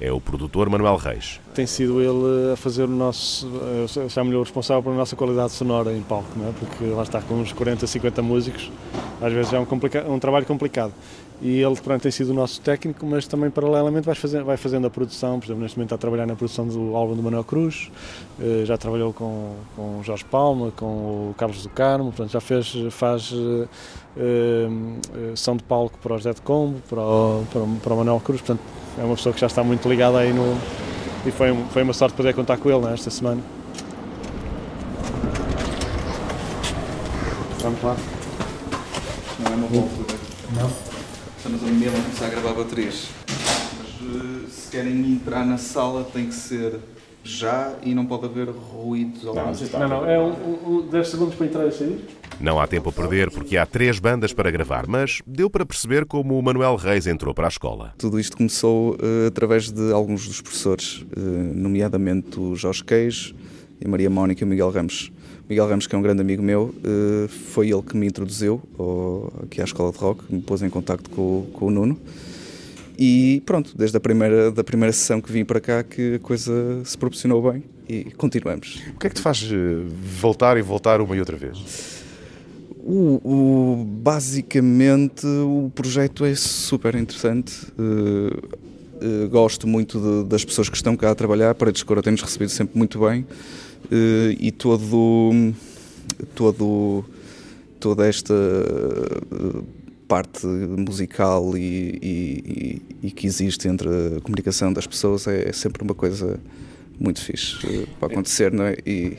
É 0.00 0.12
o 0.12 0.20
produtor 0.20 0.68
Manuel 0.68 0.96
Reis. 0.96 1.40
Tem 1.54 1.66
sido 1.66 2.00
ele 2.00 2.52
a 2.52 2.56
fazer 2.56 2.84
o 2.84 2.88
nosso, 2.88 3.50
chamo-lhe 4.08 4.36
o 4.36 4.42
responsável 4.42 4.82
pela 4.82 4.94
nossa 4.94 5.16
qualidade 5.16 5.52
sonora 5.52 5.92
em 5.92 6.02
palco, 6.02 6.28
não 6.36 6.48
é? 6.48 6.52
porque 6.52 6.84
lá 6.84 7.02
está 7.02 7.22
com 7.22 7.34
uns 7.34 7.52
40, 7.52 7.86
50 7.86 8.22
músicos, 8.22 8.70
às 9.20 9.32
vezes 9.32 9.52
é 9.52 9.58
um, 9.58 9.66
um 10.12 10.18
trabalho 10.18 10.44
complicado. 10.44 10.92
E 11.40 11.60
ele 11.60 11.76
pronto, 11.76 12.02
tem 12.02 12.10
sido 12.10 12.30
o 12.30 12.34
nosso 12.34 12.60
técnico, 12.60 13.06
mas 13.06 13.28
também 13.28 13.48
paralelamente 13.48 14.04
vai 14.04 14.14
fazendo, 14.16 14.44
vai 14.44 14.56
fazendo 14.56 14.88
a 14.88 14.90
produção, 14.90 15.38
por 15.38 15.46
exemplo, 15.46 15.62
neste 15.62 15.78
momento 15.78 15.88
está 15.88 15.94
a 15.94 15.98
trabalhar 15.98 16.26
na 16.26 16.34
produção 16.34 16.66
do 16.66 16.96
álbum 16.96 17.14
do 17.14 17.22
Manuel 17.22 17.44
Cruz, 17.44 17.92
eh, 18.40 18.64
já 18.64 18.76
trabalhou 18.76 19.12
com, 19.12 19.54
com 19.76 20.00
o 20.00 20.02
Jorge 20.02 20.24
Palma, 20.24 20.72
com 20.72 21.30
o 21.30 21.34
Carlos 21.38 21.62
do 21.62 21.68
Carmo, 21.68 22.06
portanto, 22.06 22.32
já 22.32 22.40
fez, 22.40 22.74
faz 22.90 23.30
uh, 23.30 23.68
uh, 24.16 25.36
som 25.36 25.56
de 25.56 25.62
palco 25.62 25.96
para 26.02 26.14
o 26.14 26.16
José 26.18 26.32
de 26.32 26.42
Combo, 26.42 26.82
para 26.88 27.00
o, 27.00 27.44
para, 27.52 27.60
o, 27.60 27.76
para 27.84 27.94
o 27.94 27.96
Manuel 27.98 28.20
Cruz, 28.20 28.40
portanto, 28.40 28.60
é 28.98 29.04
uma 29.04 29.14
pessoa 29.14 29.32
que 29.32 29.40
já 29.40 29.46
está 29.46 29.62
muito 29.62 29.88
ligada 29.88 30.18
aí 30.18 30.32
no. 30.32 30.58
E 31.24 31.30
foi, 31.30 31.54
foi 31.70 31.82
uma 31.82 31.92
sorte 31.92 32.16
poder 32.16 32.34
contar 32.34 32.56
com 32.56 32.68
ele 32.68 32.80
né, 32.84 32.94
esta 32.94 33.10
semana. 33.10 33.40
Vamos 37.60 37.82
lá. 37.82 37.96
Não 39.38 39.52
é 39.52 39.56
uma 39.56 39.66
boa 39.68 39.82
altura. 39.84 40.87
Estamos 41.48 41.66
a 41.66 41.72
Milan 41.72 41.98
a 41.98 42.02
começar 42.02 42.26
a 42.26 42.28
gravar 42.28 42.52
baterias. 42.52 43.08
Mas 43.78 43.88
uh, 44.02 44.50
se 44.50 44.70
querem 44.70 45.12
entrar 45.12 45.46
na 45.46 45.56
sala 45.56 46.04
tem 46.04 46.26
que 46.26 46.34
ser 46.34 46.78
já 47.24 47.74
e 47.82 47.94
não 47.94 48.04
pode 48.04 48.26
haver 48.26 48.50
ruídos 48.50 49.26
ao 49.26 49.34
longo. 49.34 49.56
Não, 49.78 49.88
não, 49.88 50.06
é 50.06 50.20
um, 50.20 50.80
um, 50.80 50.86
10 50.90 51.08
segundos 51.08 51.34
para 51.36 51.46
entrar 51.46 51.66
e 51.66 51.72
sair. 51.72 52.04
Não 52.38 52.60
há 52.60 52.66
tempo 52.66 52.90
a 52.90 52.92
perder 52.92 53.30
porque 53.30 53.56
há 53.56 53.64
três 53.64 53.98
bandas 53.98 54.34
para 54.34 54.50
gravar, 54.50 54.86
mas 54.86 55.22
deu 55.26 55.48
para 55.48 55.64
perceber 55.64 56.04
como 56.04 56.38
o 56.38 56.42
Manuel 56.42 56.76
Reis 56.76 57.06
entrou 57.06 57.32
para 57.32 57.46
a 57.46 57.48
escola. 57.48 57.94
Tudo 57.96 58.20
isto 58.20 58.36
começou 58.36 58.96
uh, 58.96 59.28
através 59.28 59.70
de 59.70 59.90
alguns 59.90 60.28
dos 60.28 60.42
professores, 60.42 61.06
uh, 61.16 61.20
nomeadamente 61.54 62.38
o 62.38 62.54
Jorge 62.56 62.84
Queijo 62.84 63.34
e 63.80 63.86
a 63.86 63.88
Maria 63.88 64.10
Mónica 64.10 64.42
e 64.42 64.44
o 64.44 64.46
Miguel 64.46 64.70
Ramos. 64.70 65.10
Miguel 65.48 65.66
Ramos, 65.66 65.86
que 65.86 65.94
é 65.94 65.98
um 65.98 66.02
grande 66.02 66.20
amigo 66.20 66.42
meu, 66.42 66.74
eh, 66.84 67.26
foi 67.28 67.70
ele 67.70 67.80
que 67.80 67.96
me 67.96 68.06
introduziu 68.06 68.60
aqui 69.42 69.60
à 69.62 69.64
Escola 69.64 69.90
de 69.90 69.98
Rock, 69.98 70.22
me 70.28 70.42
pôs 70.42 70.62
em 70.62 70.68
contacto 70.68 71.08
com, 71.08 71.46
com 71.52 71.66
o 71.66 71.70
Nuno. 71.70 71.98
E 72.98 73.42
pronto, 73.46 73.72
desde 73.76 73.96
a 73.96 74.00
primeira, 74.00 74.50
da 74.50 74.62
primeira 74.62 74.92
sessão 74.92 75.20
que 75.20 75.32
vim 75.32 75.44
para 75.44 75.60
cá 75.60 75.82
que 75.82 76.16
a 76.16 76.18
coisa 76.18 76.82
se 76.84 76.98
proporcionou 76.98 77.50
bem 77.50 77.62
e 77.88 78.04
continuamos. 78.16 78.82
O 78.94 78.98
que 78.98 79.06
é 79.06 79.10
que 79.10 79.16
te 79.16 79.22
faz 79.22 79.48
eh, 79.50 79.56
voltar 80.20 80.58
e 80.58 80.62
voltar 80.62 81.00
uma 81.00 81.16
e 81.16 81.20
outra 81.20 81.36
vez? 81.36 82.02
O, 82.84 83.20
o, 83.22 83.84
basicamente 83.84 85.26
o 85.26 85.70
projeto 85.74 86.24
é 86.24 86.34
super 86.34 86.94
interessante. 86.94 87.54
Uh, 87.78 89.24
uh, 89.24 89.28
gosto 89.28 89.66
muito 89.66 90.00
de, 90.00 90.28
das 90.28 90.44
pessoas 90.44 90.68
que 90.68 90.76
estão 90.76 90.96
cá 90.96 91.10
a 91.10 91.14
trabalhar. 91.14 91.54
Para 91.54 91.68
a 91.68 91.72
Discora 91.72 92.02
tem-nos 92.02 92.22
recebido 92.22 92.48
sempre 92.48 92.76
muito 92.76 92.98
bem. 92.98 93.26
Eh, 93.90 94.36
e 94.38 94.50
todo, 94.50 95.54
todo, 96.34 97.04
toda 97.80 98.06
esta 98.06 98.34
eh, 98.34 99.62
parte 100.06 100.46
musical 100.46 101.56
e, 101.56 101.98
e, 102.02 102.82
e, 103.02 103.10
que 103.10 103.26
existe 103.26 103.68
entre 103.68 103.88
a 104.16 104.20
comunicação 104.20 104.72
das 104.72 104.86
pessoas 104.86 105.26
é, 105.26 105.48
é 105.48 105.52
sempre 105.52 105.82
uma 105.82 105.94
coisa 105.94 106.40
muito 106.98 107.20
fixe 107.22 107.56
eh, 107.66 107.86
para 107.98 108.12
acontecer, 108.12 108.52
não 108.52 108.64
é? 108.64 108.76
E, 108.84 109.18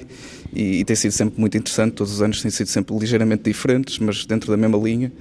e, 0.53 0.79
e, 0.79 0.85
tem 0.85 0.95
sido 0.95 1.11
sempre 1.11 1.39
muito 1.39 1.57
interessante, 1.57 1.93
todos 1.93 2.13
os 2.13 2.21
anos 2.21 2.41
têm 2.41 2.51
sido 2.51 2.67
sempre 2.67 2.97
ligeiramente 2.97 3.43
diferentes, 3.43 3.99
mas 3.99 4.25
dentro 4.25 4.51
da 4.51 4.57
mesma 4.57 4.77
linha. 4.77 5.11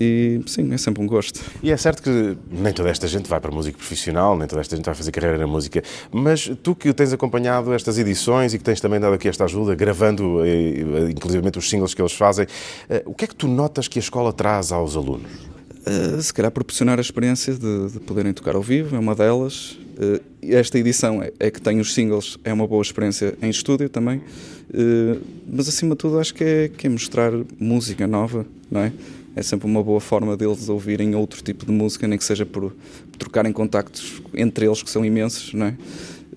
E 0.00 0.40
sim, 0.46 0.72
é 0.72 0.78
sempre 0.78 1.02
um 1.02 1.06
gosto. 1.06 1.40
E 1.62 1.70
é 1.70 1.76
certo 1.76 2.02
que 2.02 2.36
nem 2.50 2.72
toda 2.72 2.88
esta 2.88 3.06
gente 3.06 3.28
vai 3.28 3.40
para 3.40 3.50
a 3.50 3.54
música 3.54 3.76
profissional, 3.76 4.36
nem 4.36 4.46
toda 4.46 4.60
esta 4.60 4.76
gente 4.76 4.84
vai 4.84 4.94
fazer 4.94 5.12
carreira 5.12 5.38
na 5.38 5.46
música, 5.46 5.82
mas 6.10 6.50
tu 6.62 6.74
que 6.74 6.92
tens 6.92 7.12
acompanhado 7.12 7.72
estas 7.72 7.98
edições 7.98 8.54
e 8.54 8.58
que 8.58 8.64
tens 8.64 8.80
também 8.80 9.00
dado 9.00 9.14
aqui 9.14 9.28
esta 9.28 9.44
ajuda, 9.44 9.74
gravando 9.74 10.44
eh, 10.44 10.48
eh, 10.48 11.10
inclusivamente 11.10 11.58
os 11.58 11.68
singles 11.68 11.94
que 11.94 12.02
eles 12.02 12.12
fazem, 12.12 12.46
eh, 12.88 13.02
o 13.06 13.14
que 13.14 13.24
é 13.24 13.28
que 13.28 13.34
tu 13.34 13.48
notas 13.48 13.88
que 13.88 13.98
a 13.98 14.02
escola 14.02 14.32
traz 14.32 14.72
aos 14.72 14.96
alunos? 14.96 15.56
Uh, 15.86 16.20
se 16.20 16.34
calhar 16.34 16.50
proporcionar 16.50 16.98
a 16.98 17.00
experiência 17.00 17.54
de, 17.54 17.92
de, 17.92 18.00
poderem 18.00 18.32
tocar 18.32 18.56
ao 18.56 18.62
vivo, 18.62 18.96
é 18.96 18.98
uma 18.98 19.14
delas. 19.14 19.78
Uh, 19.96 20.20
esta 20.42 20.76
edição 20.80 21.22
é, 21.22 21.32
é, 21.38 21.48
que 21.48 21.60
tem 21.60 21.78
os 21.78 21.94
singles, 21.94 22.36
é 22.42 22.52
uma 22.52 22.66
boa 22.66 22.82
experiência 22.82 23.38
em 23.40 23.48
estúdio 23.48 23.88
também, 23.88 24.18
uh, 24.18 25.22
mas 25.46 25.68
acima 25.68 25.94
de 25.94 25.98
tudo 25.98 26.18
acho 26.18 26.34
que 26.34 26.42
é, 26.42 26.68
que 26.68 26.88
é 26.88 26.90
mostrar 26.90 27.30
música 27.56 28.04
nova, 28.04 28.44
não 28.68 28.80
é? 28.80 28.92
É 29.36 29.42
sempre 29.42 29.66
uma 29.66 29.82
boa 29.82 30.00
forma 30.00 30.36
deles 30.36 30.68
ouvirem 30.70 31.14
outro 31.14 31.42
tipo 31.42 31.66
de 31.66 31.70
música, 31.70 32.08
nem 32.08 32.18
que 32.18 32.24
seja 32.24 32.46
por, 32.46 32.72
por 32.72 33.18
trocarem 33.18 33.52
contactos 33.52 34.22
entre 34.34 34.64
eles, 34.64 34.82
que 34.82 34.90
são 34.90 35.04
imensos, 35.04 35.52
não 35.52 35.66
é? 35.66 35.76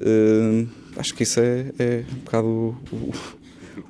Uh, 0.02 0.68
acho 0.98 1.14
que 1.14 1.24
isso 1.24 1.40
é, 1.40 1.72
é 1.80 2.04
um 2.12 2.20
bocado 2.26 2.48
o, 2.92 3.14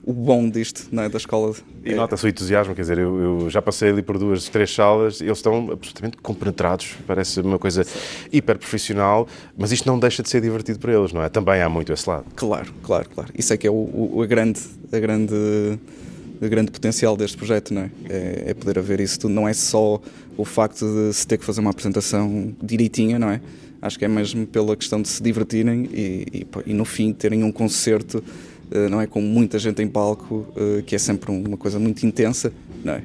o 0.03 0.13
bom 0.13 0.49
disto, 0.49 0.87
não 0.91 1.03
é? 1.03 1.09
da 1.09 1.17
escola. 1.17 1.55
E 1.83 1.93
nota-se 1.93 2.25
o 2.25 2.29
entusiasmo, 2.29 2.75
quer 2.75 2.81
dizer, 2.81 2.97
eu, 2.99 3.19
eu, 3.19 3.49
já 3.49 3.61
passei 3.61 3.89
ali 3.89 4.01
por 4.01 4.17
duas, 4.17 4.47
três 4.49 4.73
salas, 4.73 5.21
eles 5.21 5.37
estão 5.37 5.71
absolutamente 5.71 6.17
compenetrados, 6.17 6.95
parece 7.07 7.41
uma 7.41 7.57
coisa 7.57 7.85
hiper 8.31 8.57
profissional, 8.57 9.27
mas 9.57 9.71
isto 9.71 9.87
não 9.87 9.97
deixa 9.97 10.21
de 10.21 10.29
ser 10.29 10.41
divertido 10.41 10.79
para 10.79 10.93
eles, 10.93 11.13
não 11.13 11.23
é? 11.23 11.29
Também 11.29 11.61
há 11.61 11.69
muito 11.69 11.91
esse 11.91 12.07
lado. 12.07 12.25
Claro, 12.35 12.71
claro, 12.83 13.09
claro. 13.09 13.31
Isso 13.35 13.53
é 13.53 13.57
que 13.57 13.65
é 13.65 13.71
o, 13.71 13.89
o 14.13 14.21
a 14.21 14.27
grande, 14.27 14.61
a 14.91 14.99
grande, 14.99 15.79
a 16.41 16.47
grande 16.47 16.71
potencial 16.71 17.17
deste 17.17 17.37
projeto, 17.37 17.73
não 17.73 17.83
é? 17.83 17.91
é? 18.09 18.43
É 18.47 18.53
poder 18.53 18.79
haver 18.79 18.99
isso 18.99 19.19
tudo, 19.19 19.33
não 19.33 19.47
é 19.47 19.53
só 19.53 20.01
o 20.37 20.45
facto 20.45 20.85
de 20.85 21.13
se 21.13 21.27
ter 21.27 21.37
que 21.37 21.45
fazer 21.45 21.59
uma 21.59 21.71
apresentação 21.71 22.55
direitinha, 22.61 23.19
não 23.19 23.29
é? 23.29 23.41
Acho 23.81 23.97
que 23.97 24.05
é 24.05 24.07
mesmo 24.07 24.45
pela 24.45 24.75
questão 24.75 25.01
de 25.01 25.07
se 25.07 25.23
divertirem 25.23 25.89
e, 25.93 26.25
e, 26.33 26.47
e 26.67 26.73
no 26.73 26.83
fim 26.83 27.13
terem 27.13 27.43
um 27.43 27.51
concerto 27.51 28.23
eh, 28.71 28.87
não 28.87 29.01
é? 29.01 29.07
Com 29.07 29.21
muita 29.21 29.57
gente 29.57 29.81
em 29.81 29.87
palco, 29.87 30.47
eh, 30.55 30.83
que 30.85 30.95
é 30.95 30.99
sempre 30.99 31.31
uma 31.31 31.57
coisa 31.57 31.79
muito 31.79 32.05
intensa, 32.05 32.53
não 32.83 32.93
é? 32.93 33.03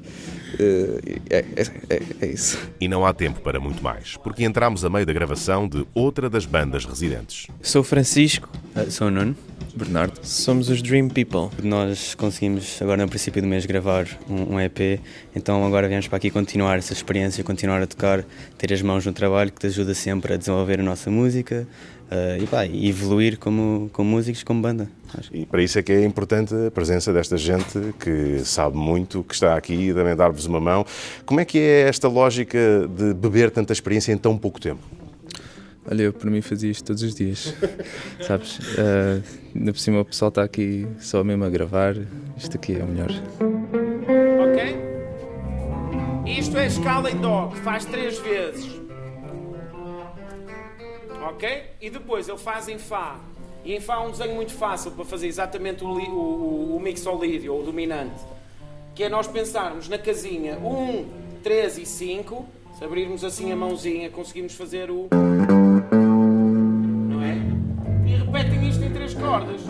É, 0.59 1.37
é, 1.39 1.45
é, 1.89 2.03
é, 2.21 2.27
isso. 2.27 2.59
E 2.81 2.89
não 2.89 3.05
há 3.05 3.13
tempo 3.13 3.41
para 3.41 3.61
muito 3.61 3.83
mais, 3.83 4.17
porque 4.17 4.45
entramos 4.45 4.85
a 4.85 4.91
meio 4.91 5.07
da 5.07 5.13
gravação 5.13 5.69
de 5.69 5.87
outra 5.95 6.29
das 6.29 6.47
bandas 6.47 6.85
residentes. 6.85 7.49
Sou 7.63 7.83
Francisco. 7.83 8.49
sou 8.91 9.09
o 9.09 9.11
Nuno. 9.11 9.37
Bernardo. 9.77 10.21
Somos 10.23 10.69
os 10.69 10.81
Dream 10.81 11.09
People. 11.09 11.51
Nós 11.63 12.15
conseguimos 12.15 12.81
agora 12.81 13.03
no 13.03 13.09
princípio 13.09 13.43
do 13.43 13.49
mês 13.49 13.67
gravar 13.67 14.07
um, 14.29 14.55
um, 14.55 14.61
EP, 14.61 15.01
então 15.35 15.67
agora 15.67 15.89
viemos 15.89 16.07
para 16.07 16.19
aqui 16.19 16.31
continuar 16.31 16.79
essa 16.79 16.93
experiência, 16.93 17.43
continuar 17.43 17.83
a 17.83 17.87
tocar, 17.87 18.25
ter 18.57 18.73
as 18.73 18.81
mãos 18.81 19.05
no 19.05 19.13
trabalho 19.13 19.51
que 19.51 19.61
te 19.61 19.67
ajuda 19.67 19.93
sempre 19.93 20.35
a 20.35 20.37
desenvolver 20.37 20.79
a 20.79 20.83
nossa 20.83 21.11
música 21.11 21.67
uh, 22.11 22.43
e, 22.43 22.47
pá, 22.47 22.67
evoluir 22.67 23.39
como, 23.39 23.91
como 23.93 24.11
músicos, 24.11 24.43
como 24.43 24.61
banda. 24.61 24.89
E 25.33 25.47
para 25.47 25.63
isso 25.63 25.79
é 25.79 25.83
que 25.83 25.93
é 25.93 26.05
importante 26.05 26.55
a 26.67 26.71
presença 26.71 27.13
desta 27.13 27.37
gente 27.37 27.95
que 28.01 28.41
sabe 28.45 28.77
muito, 28.77 29.23
que 29.23 29.35
está 29.35 29.57
aqui 29.57 29.91
e 29.91 29.95
também 29.95 30.17
dar-vos 30.17 30.47
uma 30.47 30.61
mão. 30.61 30.85
Como 31.25 31.41
é 31.41 31.45
que 31.45 31.59
é 31.59 31.83
esta 31.83 32.09
lógica 32.09 32.59
de 32.89 33.15
beber 33.15 33.51
tanta 33.51 33.73
experiência 33.73 34.13
em 34.13 34.19
tão 34.19 34.37
pouco 34.37 34.61
tempo? 34.61 34.83
Olha, 35.87 36.05
eu 36.05 36.13
por 36.13 36.31
mim 36.31 36.41
fazia 36.41 36.71
isto 36.71 36.85
todos 36.85 37.03
os 37.03 37.15
dias, 37.15 37.55
sabes? 38.27 38.59
Uh, 38.59 39.23
ainda 39.55 39.73
por 39.73 39.79
cima 39.79 40.01
o 40.01 40.05
pessoal 40.05 40.31
está 40.31 40.43
aqui 40.43 40.87
só 40.99 41.23
mesmo 41.23 41.45
a 41.45 41.51
gravar, 41.51 41.95
isto 42.37 42.57
aqui 42.57 42.75
é 42.75 42.83
o 42.83 42.87
melhor. 42.87 43.11
Ok? 44.49 44.95
Isto 46.27 46.57
é 46.57 46.67
escala 46.67 47.11
em 47.11 47.17
Dó, 47.19 47.49
que 47.49 47.59
faz 47.61 47.85
três 47.85 48.19
vezes. 48.19 48.84
Ok? 51.25 51.63
E 51.81 51.89
depois 51.89 52.29
ele 52.29 52.39
faz 52.39 52.69
em 52.69 52.79
Fá. 52.79 53.19
E 53.65 53.75
em 53.75 53.81
Fá 53.81 53.95
é 53.95 53.99
um 53.99 54.11
desenho 54.11 54.35
muito 54.35 54.53
fácil 54.53 54.91
para 54.91 55.05
fazer 55.05 55.27
exatamente 55.27 55.83
o, 55.83 55.89
o, 55.89 56.77
o 56.77 56.81
mixolídio, 56.81 57.55
ou 57.55 57.63
o 57.63 57.65
dominante. 57.65 58.23
Que 58.95 59.05
é 59.05 59.09
nós 59.09 59.27
pensarmos 59.27 59.89
na 59.89 59.99
casinha 59.99 60.59
1, 60.59 61.41
3 61.43 61.79
e 61.79 61.87
5. 61.87 62.47
Se 62.79 62.85
abrirmos 62.85 63.25
assim 63.25 63.51
a 63.53 63.57
mãozinha, 63.57 64.11
conseguimos 64.11 64.55
fazer 64.55 64.91
o 64.91 65.09
repetem 68.35 68.69
isto 68.69 68.85
em 68.85 68.91
três 68.91 69.15
cordas. 69.15 69.61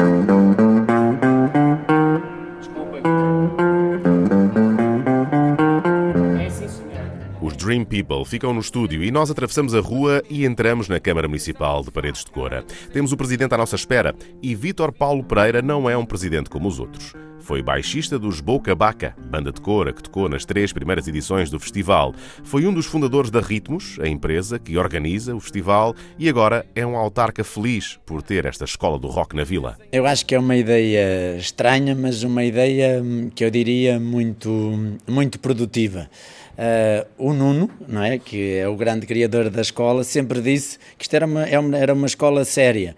Dream 7.64 7.86
People 7.86 8.26
ficam 8.26 8.52
no 8.52 8.60
estúdio 8.60 9.02
e 9.02 9.10
nós 9.10 9.30
atravessamos 9.30 9.74
a 9.74 9.80
rua 9.80 10.22
e 10.28 10.44
entramos 10.44 10.86
na 10.86 11.00
Câmara 11.00 11.26
Municipal 11.26 11.82
de 11.82 11.90
Paredes 11.90 12.22
de 12.22 12.30
Cora. 12.30 12.62
Temos 12.92 13.10
o 13.10 13.16
presidente 13.16 13.54
à 13.54 13.56
nossa 13.56 13.74
espera 13.74 14.14
e 14.42 14.54
Vítor 14.54 14.92
Paulo 14.92 15.24
Pereira 15.24 15.62
não 15.62 15.88
é 15.88 15.96
um 15.96 16.04
presidente 16.04 16.50
como 16.50 16.68
os 16.68 16.78
outros. 16.78 17.14
Foi 17.44 17.62
baixista 17.62 18.18
dos 18.18 18.40
Boca 18.40 18.74
Baca, 18.74 19.14
banda 19.30 19.52
de 19.52 19.60
cora 19.60 19.92
que 19.92 20.02
tocou 20.02 20.30
nas 20.30 20.46
três 20.46 20.72
primeiras 20.72 21.06
edições 21.06 21.50
do 21.50 21.60
festival. 21.60 22.14
Foi 22.42 22.66
um 22.66 22.72
dos 22.72 22.86
fundadores 22.86 23.30
da 23.30 23.40
Ritmos, 23.40 23.98
a 24.00 24.08
empresa 24.08 24.58
que 24.58 24.78
organiza 24.78 25.34
o 25.34 25.40
festival, 25.40 25.94
e 26.18 26.26
agora 26.26 26.64
é 26.74 26.86
um 26.86 26.96
autarca 26.96 27.44
feliz 27.44 27.98
por 28.06 28.22
ter 28.22 28.46
esta 28.46 28.64
escola 28.64 28.98
do 28.98 29.08
rock 29.08 29.36
na 29.36 29.44
vila. 29.44 29.76
Eu 29.92 30.06
acho 30.06 30.24
que 30.24 30.34
é 30.34 30.38
uma 30.38 30.56
ideia 30.56 31.36
estranha, 31.36 31.94
mas 31.94 32.22
uma 32.22 32.42
ideia 32.42 33.02
que 33.34 33.44
eu 33.44 33.50
diria 33.50 34.00
muito, 34.00 34.98
muito 35.06 35.38
produtiva. 35.38 36.08
Uh, 36.54 37.06
o 37.18 37.32
Nuno, 37.32 37.68
não 37.88 38.02
é, 38.02 38.16
que 38.18 38.54
é 38.58 38.68
o 38.68 38.76
grande 38.76 39.06
criador 39.06 39.50
da 39.50 39.60
escola, 39.60 40.04
sempre 40.04 40.40
disse 40.40 40.78
que 40.96 41.04
isto 41.04 41.14
era 41.14 41.26
uma, 41.26 41.44
é 41.44 41.54
era 41.80 41.92
uma 41.92 42.06
escola 42.06 42.44
séria. 42.44 42.96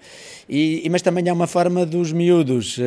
E, 0.48 0.86
mas 0.90 1.00
também 1.00 1.26
é 1.28 1.32
uma 1.32 1.46
forma 1.46 1.86
dos 1.86 2.12
miúdos 2.12 2.76
uh, 2.78 2.82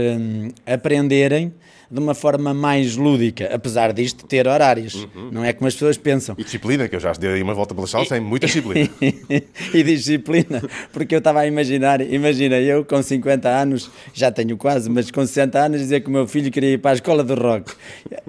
aprenderem 0.65 1.53
de 1.91 1.99
uma 1.99 2.13
forma 2.13 2.53
mais 2.53 2.95
lúdica, 2.95 3.49
apesar 3.51 3.91
disto 3.93 4.27
ter 4.27 4.47
horários. 4.47 4.93
Uhum. 5.15 5.29
Não 5.31 5.43
é 5.43 5.51
como 5.53 5.67
as 5.67 5.73
pessoas 5.73 5.97
pensam. 5.97 6.35
E 6.37 6.43
disciplina, 6.43 6.87
que 6.87 6.95
eu 6.95 6.99
já 6.99 7.11
dei 7.13 7.41
uma 7.41 7.53
volta 7.53 7.73
pela 7.73 7.87
sala 7.87 8.05
sem 8.05 8.19
muita 8.19 8.45
disciplina. 8.45 8.87
e 9.73 9.83
disciplina, 9.83 10.61
porque 10.93 11.15
eu 11.15 11.17
estava 11.17 11.39
a 11.39 11.47
imaginar, 11.47 12.01
imagina, 12.01 12.57
eu 12.57 12.85
com 12.85 13.01
50 13.01 13.49
anos, 13.49 13.89
já 14.13 14.31
tenho 14.31 14.55
quase, 14.55 14.89
mas 14.89 15.09
com 15.09 15.25
60 15.25 15.57
anos, 15.57 15.79
dizer 15.79 16.01
que 16.01 16.09
o 16.09 16.11
meu 16.11 16.27
filho 16.27 16.51
queria 16.51 16.73
ir 16.73 16.77
para 16.77 16.91
a 16.91 16.93
escola 16.93 17.23
do 17.23 17.33
rock. 17.33 17.73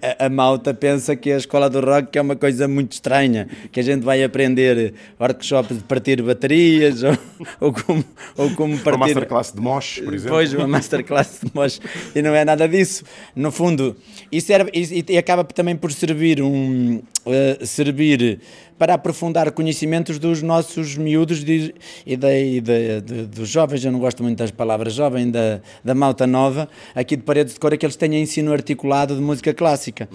A, 0.02 0.26
a 0.26 0.28
malta 0.30 0.72
pensa 0.72 1.14
que 1.14 1.30
a 1.30 1.36
escola 1.36 1.68
do 1.68 1.80
rock 1.80 2.16
é 2.16 2.22
uma 2.22 2.36
coisa 2.36 2.66
muito 2.66 2.92
estranha, 2.92 3.46
que 3.70 3.78
a 3.78 3.82
gente 3.82 4.02
vai 4.02 4.24
aprender 4.24 4.94
workshops 5.20 5.76
de 5.76 5.84
partir 5.84 6.22
baterias, 6.22 7.02
ou, 7.04 7.18
ou, 7.60 7.72
como, 7.74 8.04
ou 8.38 8.50
como 8.54 8.78
partir... 8.78 8.96
Uma 8.96 9.06
masterclass 9.06 9.52
de 9.52 9.60
mosh, 9.60 10.00
por 10.02 10.14
exemplo. 10.14 10.36
Pois, 10.36 10.54
uma 10.54 10.66
masterclass 10.66 11.40
de 11.42 11.50
mosh, 11.52 11.80
e 12.14 12.22
não 12.22 12.34
é 12.34 12.42
nada 12.42 12.66
disso. 12.66 13.04
No 13.36 13.49
no 13.50 13.52
fundo, 13.52 13.96
e, 14.30 14.40
serve, 14.40 14.70
e, 14.72 15.04
e 15.08 15.18
acaba 15.18 15.42
também 15.42 15.76
por 15.76 15.92
servir, 15.92 16.40
um, 16.40 17.02
uh, 17.26 17.66
servir 17.66 18.40
para 18.80 18.94
aprofundar 18.94 19.52
conhecimentos 19.52 20.18
dos 20.18 20.40
nossos 20.40 20.96
miúdos 20.96 21.44
de, 21.44 21.74
e, 22.06 22.16
da, 22.16 22.34
e 22.34 22.62
de, 22.62 23.26
dos 23.26 23.46
jovens, 23.46 23.84
eu 23.84 23.92
não 23.92 23.98
gosto 23.98 24.22
muito 24.22 24.38
das 24.38 24.50
palavras 24.50 24.94
jovem, 24.94 25.30
da, 25.30 25.60
da 25.84 25.94
malta 25.94 26.26
nova, 26.26 26.66
aqui 26.94 27.14
de 27.14 27.22
Paredes 27.22 27.52
de 27.52 27.60
Cor, 27.60 27.76
que 27.76 27.84
eles 27.84 27.94
têm 27.94 28.18
ensino 28.18 28.50
articulado 28.54 29.14
de 29.14 29.20
música 29.20 29.52
clássica. 29.52 30.08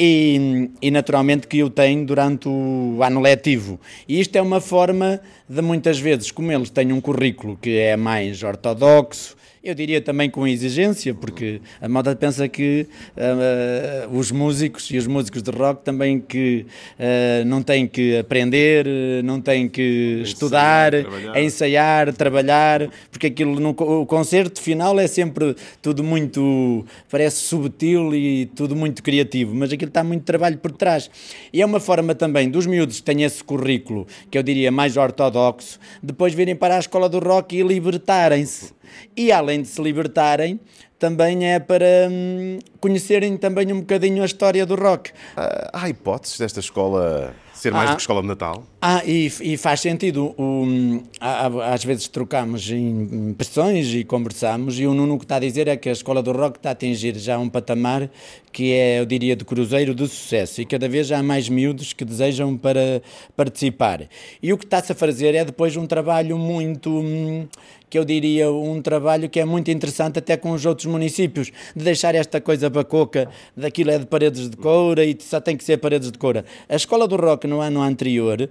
E, 0.00 0.70
e 0.80 0.90
naturalmente 0.90 1.46
que 1.46 1.58
eu 1.58 1.68
tenho 1.68 2.06
durante 2.06 2.48
o 2.48 2.98
ano 3.02 3.20
letivo. 3.20 3.78
E 4.08 4.18
isto 4.18 4.34
é 4.36 4.40
uma 4.40 4.62
forma 4.62 5.20
de 5.46 5.60
muitas 5.60 5.98
vezes, 5.98 6.30
como 6.30 6.50
eles 6.50 6.70
têm 6.70 6.94
um 6.94 7.02
currículo 7.02 7.58
que 7.60 7.76
é 7.76 7.94
mais 7.94 8.42
ortodoxo, 8.42 9.36
eu 9.62 9.74
diria 9.74 10.00
também 10.00 10.30
com 10.30 10.46
exigência, 10.46 11.12
porque 11.12 11.60
a 11.80 11.88
moda 11.88 12.14
pensa 12.14 12.48
que 12.48 12.86
uh, 13.16 14.16
os 14.16 14.30
músicos 14.30 14.90
e 14.90 14.96
os 14.96 15.06
músicos 15.06 15.42
de 15.42 15.50
rock 15.50 15.84
também 15.84 16.20
que 16.20 16.64
uh, 16.98 17.44
não 17.44 17.62
têm 17.62 17.86
que 17.86 17.97
aprender, 18.18 18.86
não 19.24 19.40
têm 19.40 19.68
que 19.68 20.20
estudar, 20.22 20.92
ensaiar, 20.94 21.38
ensaiar, 21.38 22.12
trabalhar, 22.12 22.90
porque 23.10 23.28
aquilo 23.28 23.58
no, 23.60 23.70
o 23.70 24.06
concerto 24.06 24.60
final 24.60 24.98
é 24.98 25.06
sempre 25.06 25.54
tudo 25.82 26.02
muito, 26.02 26.84
parece 27.10 27.36
subtil 27.36 28.14
e 28.14 28.46
tudo 28.46 28.74
muito 28.74 29.02
criativo, 29.02 29.54
mas 29.54 29.72
aquilo 29.72 29.88
está 29.88 30.04
muito 30.04 30.24
trabalho 30.24 30.58
por 30.58 30.72
trás. 30.72 31.10
E 31.52 31.62
é 31.62 31.66
uma 31.66 31.80
forma 31.80 32.14
também 32.14 32.50
dos 32.50 32.66
miúdos 32.66 33.00
que 33.00 33.02
têm 33.02 33.22
esse 33.22 33.42
currículo, 33.42 34.06
que 34.30 34.38
eu 34.38 34.42
diria 34.42 34.70
mais 34.70 34.96
ortodoxo, 34.96 35.78
depois 36.02 36.34
virem 36.34 36.56
para 36.56 36.76
a 36.76 36.78
escola 36.78 37.08
do 37.08 37.18
rock 37.18 37.56
e 37.56 37.62
libertarem-se 37.62 38.78
e 39.16 39.32
além 39.32 39.62
de 39.62 39.68
se 39.68 39.80
libertarem, 39.80 40.60
também 40.98 41.52
é 41.52 41.58
para 41.58 42.08
hum, 42.10 42.58
conhecerem 42.80 43.36
também 43.36 43.72
um 43.72 43.80
bocadinho 43.80 44.22
a 44.22 44.26
história 44.26 44.66
do 44.66 44.74
rock. 44.74 45.10
Uh, 45.10 45.70
há 45.72 45.88
hipóteses 45.88 46.38
desta 46.38 46.60
escola 46.60 47.34
ser 47.58 47.72
mais 47.72 47.90
ah, 47.90 47.92
do 47.92 47.96
que 47.96 48.02
escola 48.02 48.22
de 48.22 48.28
Natal? 48.28 48.64
Ah, 48.80 49.02
e, 49.04 49.26
e 49.40 49.56
faz 49.56 49.80
sentido. 49.80 50.34
O, 50.38 51.02
às 51.20 51.84
vezes 51.84 52.06
trocamos 52.06 52.70
impressões 52.70 53.92
e 53.92 54.04
conversamos, 54.04 54.78
e 54.78 54.86
o 54.86 54.94
Nuno 54.94 55.18
que 55.18 55.24
está 55.24 55.36
a 55.36 55.40
dizer 55.40 55.66
é 55.66 55.76
que 55.76 55.88
a 55.88 55.92
escola 55.92 56.22
do 56.22 56.30
rock 56.30 56.58
está 56.58 56.68
a 56.68 56.72
atingir 56.72 57.16
já 57.18 57.36
um 57.38 57.48
patamar 57.48 58.08
que 58.52 58.72
é, 58.72 59.00
eu 59.00 59.06
diria, 59.06 59.36
de 59.36 59.44
cruzeiro 59.44 59.94
de 59.94 60.08
sucesso, 60.08 60.60
e 60.60 60.64
cada 60.64 60.88
vez 60.88 61.12
há 61.12 61.22
mais 61.22 61.48
miúdos 61.48 61.92
que 61.92 62.04
desejam 62.04 62.56
para 62.56 63.02
participar. 63.36 64.08
E 64.42 64.52
o 64.52 64.58
que 64.58 64.64
está-se 64.64 64.92
a 64.92 64.94
fazer 64.94 65.34
é 65.34 65.44
depois 65.44 65.76
um 65.76 65.86
trabalho 65.86 66.38
muito 66.38 66.90
hum, 66.90 67.46
que 67.88 67.98
eu 67.98 68.04
diria 68.04 68.50
um 68.50 68.82
trabalho 68.82 69.28
que 69.28 69.40
é 69.40 69.44
muito 69.44 69.70
interessante 69.70 70.18
até 70.18 70.36
com 70.36 70.50
os 70.52 70.66
outros 70.66 70.86
municípios, 70.86 71.50
de 71.74 71.84
deixar 71.84 72.14
esta 72.14 72.40
coisa 72.40 72.68
bacoca, 72.68 73.28
daquilo 73.56 73.90
é 73.90 73.98
de 73.98 74.06
paredes 74.06 74.50
de 74.50 74.56
coura 74.56 75.04
e 75.04 75.16
só 75.20 75.40
tem 75.40 75.56
que 75.56 75.64
ser 75.64 75.78
paredes 75.78 76.10
de 76.10 76.18
coura. 76.18 76.44
A 76.68 76.76
Escola 76.76 77.06
do 77.06 77.16
Rock 77.16 77.46
no 77.46 77.60
ano 77.60 77.80
anterior 77.80 78.48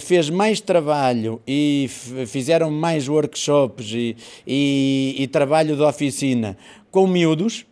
fez 0.00 0.30
mais 0.30 0.60
trabalho 0.60 1.40
e 1.46 1.88
fizeram 2.26 2.70
mais 2.70 3.08
workshops 3.08 3.92
e, 3.92 4.16
e, 4.46 5.16
e 5.18 5.26
trabalho 5.26 5.76
de 5.76 5.82
oficina 5.82 6.56
com 6.90 7.06
miúdos 7.06 7.66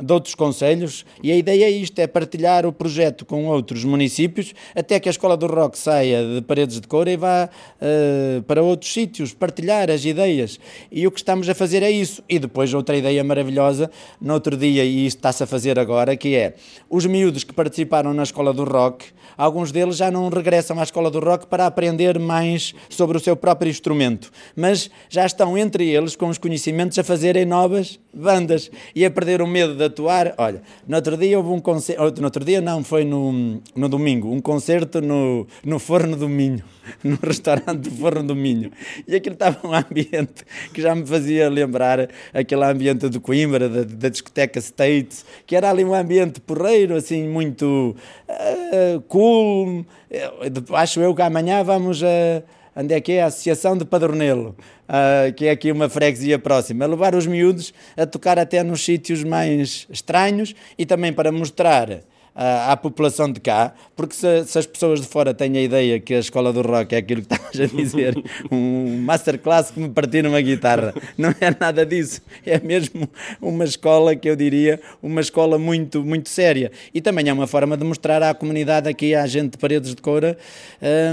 de 0.00 0.12
outros 0.12 0.34
conselhos 0.34 1.04
e 1.22 1.30
a 1.30 1.36
ideia 1.36 1.64
é 1.64 1.70
isto, 1.70 1.98
é 1.98 2.06
partilhar 2.06 2.66
o 2.66 2.72
projeto 2.72 3.24
com 3.24 3.46
outros 3.46 3.84
municípios 3.84 4.54
até 4.74 4.98
que 4.98 5.08
a 5.08 5.10
Escola 5.10 5.36
do 5.36 5.46
Rock 5.46 5.78
saia 5.78 6.22
de 6.22 6.42
Paredes 6.42 6.80
de 6.80 6.88
Coura 6.88 7.10
e 7.10 7.16
vá 7.16 7.48
uh, 7.48 8.42
para 8.42 8.62
outros 8.62 8.92
sítios, 8.92 9.34
partilhar 9.34 9.90
as 9.90 10.04
ideias. 10.04 10.58
E 10.90 11.06
o 11.06 11.10
que 11.10 11.20
estamos 11.20 11.48
a 11.48 11.54
fazer 11.54 11.82
é 11.82 11.90
isso. 11.90 12.22
E 12.28 12.38
depois 12.38 12.72
outra 12.72 12.96
ideia 12.96 13.22
maravilhosa 13.22 13.90
no 14.20 14.34
outro 14.34 14.56
dia 14.56 14.84
e 14.84 15.06
isto 15.06 15.18
está-se 15.18 15.42
a 15.42 15.46
fazer 15.46 15.78
agora 15.78 16.16
que 16.16 16.34
é, 16.34 16.54
os 16.88 17.06
miúdos 17.06 17.44
que 17.44 17.52
participaram 17.52 18.14
na 18.14 18.22
Escola 18.22 18.52
do 18.52 18.64
Rock 18.64 19.06
alguns 19.36 19.72
deles 19.72 19.96
já 19.96 20.10
não 20.10 20.28
regressam 20.28 20.78
à 20.78 20.82
Escola 20.82 21.10
do 21.10 21.18
Rock 21.18 21.46
para 21.46 21.66
aprender 21.66 22.18
mais 22.18 22.74
sobre 22.88 23.16
o 23.16 23.20
seu 23.20 23.34
próprio 23.34 23.70
instrumento. 23.70 24.30
Mas 24.54 24.90
já 25.08 25.24
estão 25.24 25.56
entre 25.56 25.88
eles 25.88 26.14
com 26.14 26.28
os 26.28 26.38
conhecimentos 26.38 26.98
a 26.98 27.04
fazerem 27.04 27.44
novas 27.44 27.98
bandas 28.12 28.70
e 28.94 29.04
a 29.04 29.10
perder 29.10 29.40
o 29.40 29.46
medo 29.46 29.74
da 29.74 29.88
atuar. 29.90 30.34
Olha, 30.38 30.62
no 30.86 30.96
outro 30.96 31.16
dia 31.16 31.38
houve 31.38 31.50
um 31.50 31.60
concerto, 31.60 32.20
no 32.20 32.26
outro 32.26 32.44
dia 32.44 32.60
não, 32.60 32.82
foi 32.82 33.04
no, 33.04 33.60
no 33.74 33.88
domingo, 33.88 34.32
um 34.32 34.40
concerto 34.40 35.00
no, 35.00 35.46
no 35.64 35.78
Forno 35.78 36.16
do 36.16 36.28
Minho, 36.28 36.62
no 37.04 37.18
restaurante 37.22 37.88
do 37.88 37.90
Forno 37.90 38.22
do 38.22 38.34
Minho. 38.34 38.70
E 39.06 39.14
aquilo 39.14 39.34
estava 39.34 39.66
um 39.66 39.74
ambiente 39.74 40.44
que 40.72 40.80
já 40.80 40.94
me 40.94 41.06
fazia 41.06 41.48
lembrar 41.48 42.08
aquele 42.32 42.64
ambiente 42.64 43.08
de 43.08 43.20
Coimbra, 43.20 43.68
da, 43.68 43.84
da 43.84 44.08
discoteca 44.08 44.58
States, 44.58 45.24
que 45.46 45.54
era 45.54 45.70
ali 45.70 45.84
um 45.84 45.94
ambiente 45.94 46.40
porreiro, 46.40 46.94
assim, 46.94 47.28
muito 47.28 47.96
uh, 48.28 49.00
cool. 49.08 49.84
Eu, 50.10 50.76
acho 50.76 51.00
eu 51.00 51.14
que 51.14 51.22
amanhã 51.22 51.62
vamos 51.62 52.02
a. 52.02 52.42
Onde 52.76 52.94
é 52.94 53.00
que 53.00 53.12
é? 53.12 53.22
A 53.22 53.26
Associação 53.26 53.76
de 53.76 53.84
Padronelo 53.84 54.56
uh, 54.90 55.32
que 55.32 55.46
é 55.46 55.50
aqui 55.52 55.70
uma 55.70 55.88
freguesia 55.88 56.38
próxima, 56.38 56.84
a 56.84 56.88
levar 56.88 57.14
os 57.14 57.26
miúdos 57.26 57.72
a 57.96 58.04
tocar 58.04 58.38
até 58.38 58.62
nos 58.62 58.84
sítios 58.84 59.22
mais 59.22 59.86
estranhos 59.90 60.54
e 60.76 60.84
também 60.84 61.12
para 61.12 61.30
mostrar 61.30 62.00
à, 62.34 62.72
à 62.72 62.76
população 62.76 63.30
de 63.30 63.40
cá, 63.40 63.74
porque 63.96 64.14
se, 64.14 64.44
se, 64.44 64.58
as 64.58 64.66
pessoas 64.66 65.00
de 65.00 65.06
fora 65.06 65.34
têm 65.34 65.56
a 65.58 65.62
ideia 65.62 66.00
que 66.00 66.14
a 66.14 66.18
escola 66.18 66.52
do 66.52 66.62
rock 66.62 66.94
é 66.94 66.98
aquilo 66.98 67.22
que 67.22 67.32
estavas 67.34 67.60
a 67.60 67.76
dizer, 67.76 68.14
um 68.50 68.98
masterclass 69.02 69.70
que 69.70 69.80
me 69.80 69.88
partir 69.88 70.26
uma 70.26 70.40
guitarra, 70.40 70.94
não 71.16 71.30
é 71.40 71.56
nada 71.58 71.84
disso, 71.84 72.20
é 72.44 72.58
mesmo 72.60 73.08
uma 73.40 73.64
escola 73.64 74.14
que 74.16 74.28
eu 74.28 74.36
diria, 74.36 74.80
uma 75.02 75.20
escola 75.20 75.58
muito, 75.58 76.04
muito 76.04 76.28
séria. 76.28 76.70
E 76.94 77.00
também 77.00 77.28
é 77.28 77.32
uma 77.32 77.46
forma 77.46 77.76
de 77.76 77.84
mostrar 77.84 78.22
à 78.22 78.34
comunidade 78.34 78.88
aqui, 78.88 79.14
à 79.14 79.26
gente 79.26 79.52
de 79.52 79.58
Paredes 79.58 79.94
de 79.94 80.02
Coura, 80.02 80.36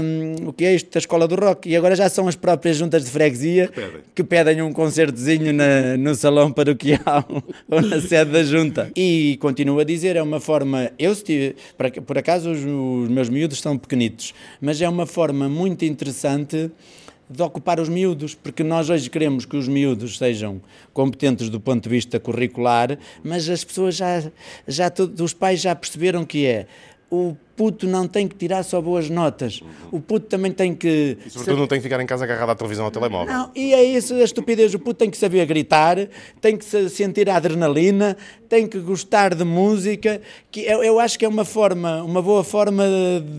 um, 0.02 0.48
o 0.48 0.52
que 0.52 0.64
é 0.64 0.74
isto 0.74 0.90
da 0.90 0.98
escola 0.98 1.26
do 1.26 1.34
rock. 1.34 1.68
E 1.68 1.76
agora 1.76 1.94
já 1.94 2.08
são 2.08 2.28
as 2.28 2.36
próprias 2.36 2.76
juntas 2.76 3.04
de 3.04 3.10
freguesia 3.10 3.68
que 3.68 3.74
pedem, 3.74 4.00
que 4.14 4.24
pedem 4.24 4.62
um 4.62 4.72
concertozinho 4.72 5.52
na, 5.52 5.96
no 5.96 6.14
salão 6.14 6.52
paroquial 6.52 7.26
ou 7.68 7.82
na 7.82 8.00
sede 8.00 8.30
da 8.30 8.42
junta. 8.42 8.90
E 8.96 9.36
continuo 9.40 9.80
a 9.80 9.84
dizer, 9.84 10.16
é 10.16 10.22
uma 10.22 10.40
forma, 10.40 10.90
eu 10.98 11.07
se 11.14 11.56
por 12.06 12.18
acaso 12.18 12.50
os, 12.50 12.58
os 12.58 13.08
meus 13.08 13.28
miúdos 13.28 13.60
são 13.60 13.76
pequenitos, 13.76 14.34
mas 14.60 14.80
é 14.80 14.88
uma 14.88 15.06
forma 15.06 15.48
muito 15.48 15.84
interessante 15.84 16.70
de 17.30 17.42
ocupar 17.42 17.78
os 17.78 17.88
miúdos, 17.88 18.34
porque 18.34 18.64
nós 18.64 18.88
hoje 18.88 19.10
queremos 19.10 19.44
que 19.44 19.56
os 19.56 19.68
miúdos 19.68 20.16
sejam 20.16 20.62
competentes 20.92 21.50
do 21.50 21.60
ponto 21.60 21.82
de 21.82 21.88
vista 21.88 22.18
curricular, 22.18 22.98
mas 23.22 23.48
as 23.48 23.62
pessoas 23.62 23.96
já, 23.96 24.30
já 24.66 24.90
os 25.20 25.34
pais 25.34 25.60
já 25.60 25.74
perceberam 25.74 26.24
que 26.24 26.46
é 26.46 26.66
o 27.10 27.36
puto 27.58 27.88
não 27.88 28.06
tem 28.06 28.28
que 28.28 28.36
tirar 28.36 28.62
só 28.62 28.80
boas 28.80 29.10
notas. 29.10 29.60
O 29.90 30.00
puto 30.00 30.26
também 30.26 30.52
tem 30.52 30.72
que. 30.72 31.18
E 31.26 31.28
sobretudo 31.30 31.58
não 31.58 31.66
tem 31.66 31.80
que 31.80 31.82
ficar 31.82 32.00
em 32.00 32.06
casa 32.06 32.22
agarrado 32.22 32.50
à 32.50 32.54
televisão 32.54 32.84
ou 32.84 32.86
ao 32.86 32.92
telemóvel. 32.92 33.34
Não, 33.34 33.50
e 33.52 33.74
é 33.74 33.82
isso 33.82 34.14
a 34.14 34.22
estupidez. 34.22 34.72
O 34.74 34.78
puto 34.78 34.94
tem 34.94 35.10
que 35.10 35.16
saber 35.16 35.44
gritar, 35.44 35.96
tem 36.40 36.56
que 36.56 36.64
sentir 36.64 37.28
a 37.28 37.36
adrenalina, 37.36 38.16
tem 38.48 38.66
que 38.66 38.78
gostar 38.78 39.34
de 39.34 39.44
música, 39.44 40.20
que 40.50 40.60
eu, 40.60 40.84
eu 40.84 41.00
acho 41.00 41.18
que 41.18 41.24
é 41.24 41.28
uma 41.28 41.44
forma, 41.44 42.02
uma 42.02 42.22
boa 42.22 42.44
forma 42.44 42.84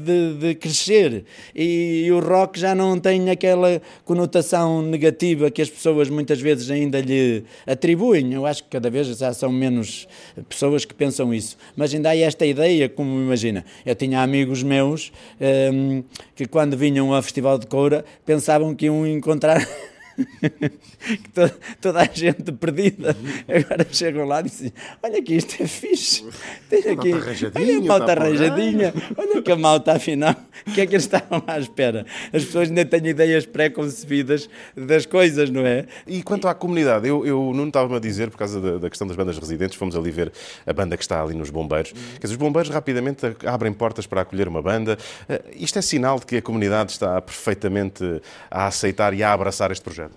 de, 0.05 0.33
de 0.33 0.55
crescer. 0.55 1.23
E, 1.55 2.03
e, 2.05 2.11
o 2.11 2.19
rock 2.19 2.59
já 2.59 2.75
não 2.75 2.99
tem 2.99 3.29
aquela 3.29 3.81
conotação 4.03 4.81
negativa 4.81 5.49
que 5.49 5.61
as 5.61 5.69
pessoas 5.69 6.09
muitas 6.09 6.41
vezes 6.41 6.69
ainda 6.69 6.99
lhe 6.99 7.43
atribuem. 7.65 8.33
Eu 8.33 8.45
acho 8.45 8.63
que 8.63 8.69
cada 8.69 8.89
vez 8.89 9.07
já 9.17 9.33
são 9.33 9.51
menos 9.51 10.07
pessoas 10.49 10.83
que 10.83 10.93
pensam 10.93 11.33
isso. 11.33 11.57
Mas 11.75 11.93
ainda 11.93 12.09
há 12.09 12.17
esta 12.17 12.45
ideia, 12.45 12.89
como 12.89 13.17
imagina, 13.17 13.63
eu 13.85 13.95
tinha 13.95 14.08
tinha 14.09 14.21
amigos 14.21 14.63
meus 14.63 15.11
um, 15.39 15.45
ehm, 15.45 16.03
que 16.35 16.47
quando 16.47 16.75
vinham 16.75 17.13
ao 17.13 17.21
Festival 17.21 17.59
de 17.59 17.67
Coura 17.67 18.03
pensavam 18.25 18.73
que 18.73 18.85
iam 18.87 19.05
encontrar 19.05 19.65
toda, 21.33 21.57
toda, 21.81 22.01
a 22.01 22.05
gente 22.05 22.51
perdida. 22.51 23.15
Agora 23.47 23.85
chegam 23.91 24.25
lá 24.25 24.41
e 24.41 24.43
dizem: 24.43 24.73
Olha 25.01 25.21
que 25.21 25.35
isto 25.35 25.61
é 25.61 25.67
fixe. 25.67 26.25
Tem 26.69 26.79
aqui, 26.79 27.13
olha 27.13 27.77
a 27.77 27.81
malta 27.81 28.05
tá 28.05 28.11
arranjadinha, 28.21 28.93
olha 29.17 29.41
que 29.41 29.51
a 29.51 29.55
malta 29.55 29.93
afinal. 29.93 30.35
O 30.67 30.71
que 30.71 30.81
é 30.81 30.85
que 30.85 30.95
eles 30.95 31.05
estavam 31.05 31.43
à 31.47 31.57
espera? 31.57 32.05
As 32.33 32.43
pessoas 32.43 32.69
ainda 32.69 32.85
têm 32.85 33.07
ideias 33.07 33.45
pré-concebidas 33.45 34.49
das 34.75 35.05
coisas, 35.05 35.49
não 35.49 35.65
é? 35.65 35.85
E 36.05 36.21
quanto 36.21 36.47
à 36.47 36.53
comunidade, 36.53 37.07
eu, 37.07 37.25
eu 37.25 37.51
não 37.53 37.67
estava-me 37.67 37.95
a 37.95 37.99
dizer, 37.99 38.29
por 38.29 38.37
causa 38.37 38.59
da, 38.59 38.77
da, 38.77 38.89
questão 38.89 39.07
das 39.07 39.15
bandas 39.15 39.37
residentes, 39.37 39.77
fomos 39.77 39.95
ali 39.95 40.11
ver 40.11 40.31
a 40.65 40.73
banda 40.73 40.97
que 40.97 41.03
está 41.03 41.21
ali 41.21 41.33
nos 41.33 41.49
Bombeiros. 41.49 41.91
Quer 41.91 42.27
dizer, 42.27 42.33
os 42.33 42.37
Bombeiros 42.37 42.69
rapidamente 42.69 43.25
abrem 43.45 43.71
portas 43.71 44.05
para 44.05 44.21
acolher 44.21 44.47
uma 44.47 44.61
banda. 44.61 44.97
Uh, 45.29 45.39
isto 45.55 45.79
é 45.79 45.81
sinal 45.81 46.19
de 46.19 46.25
que 46.25 46.37
a 46.37 46.41
comunidade 46.41 46.91
está 46.91 47.21
perfeitamente 47.21 48.03
a 48.49 48.67
aceitar 48.67 49.13
e 49.13 49.23
a 49.23 49.33
abraçar 49.33 49.71
este 49.71 49.83
projeto? 49.83 50.08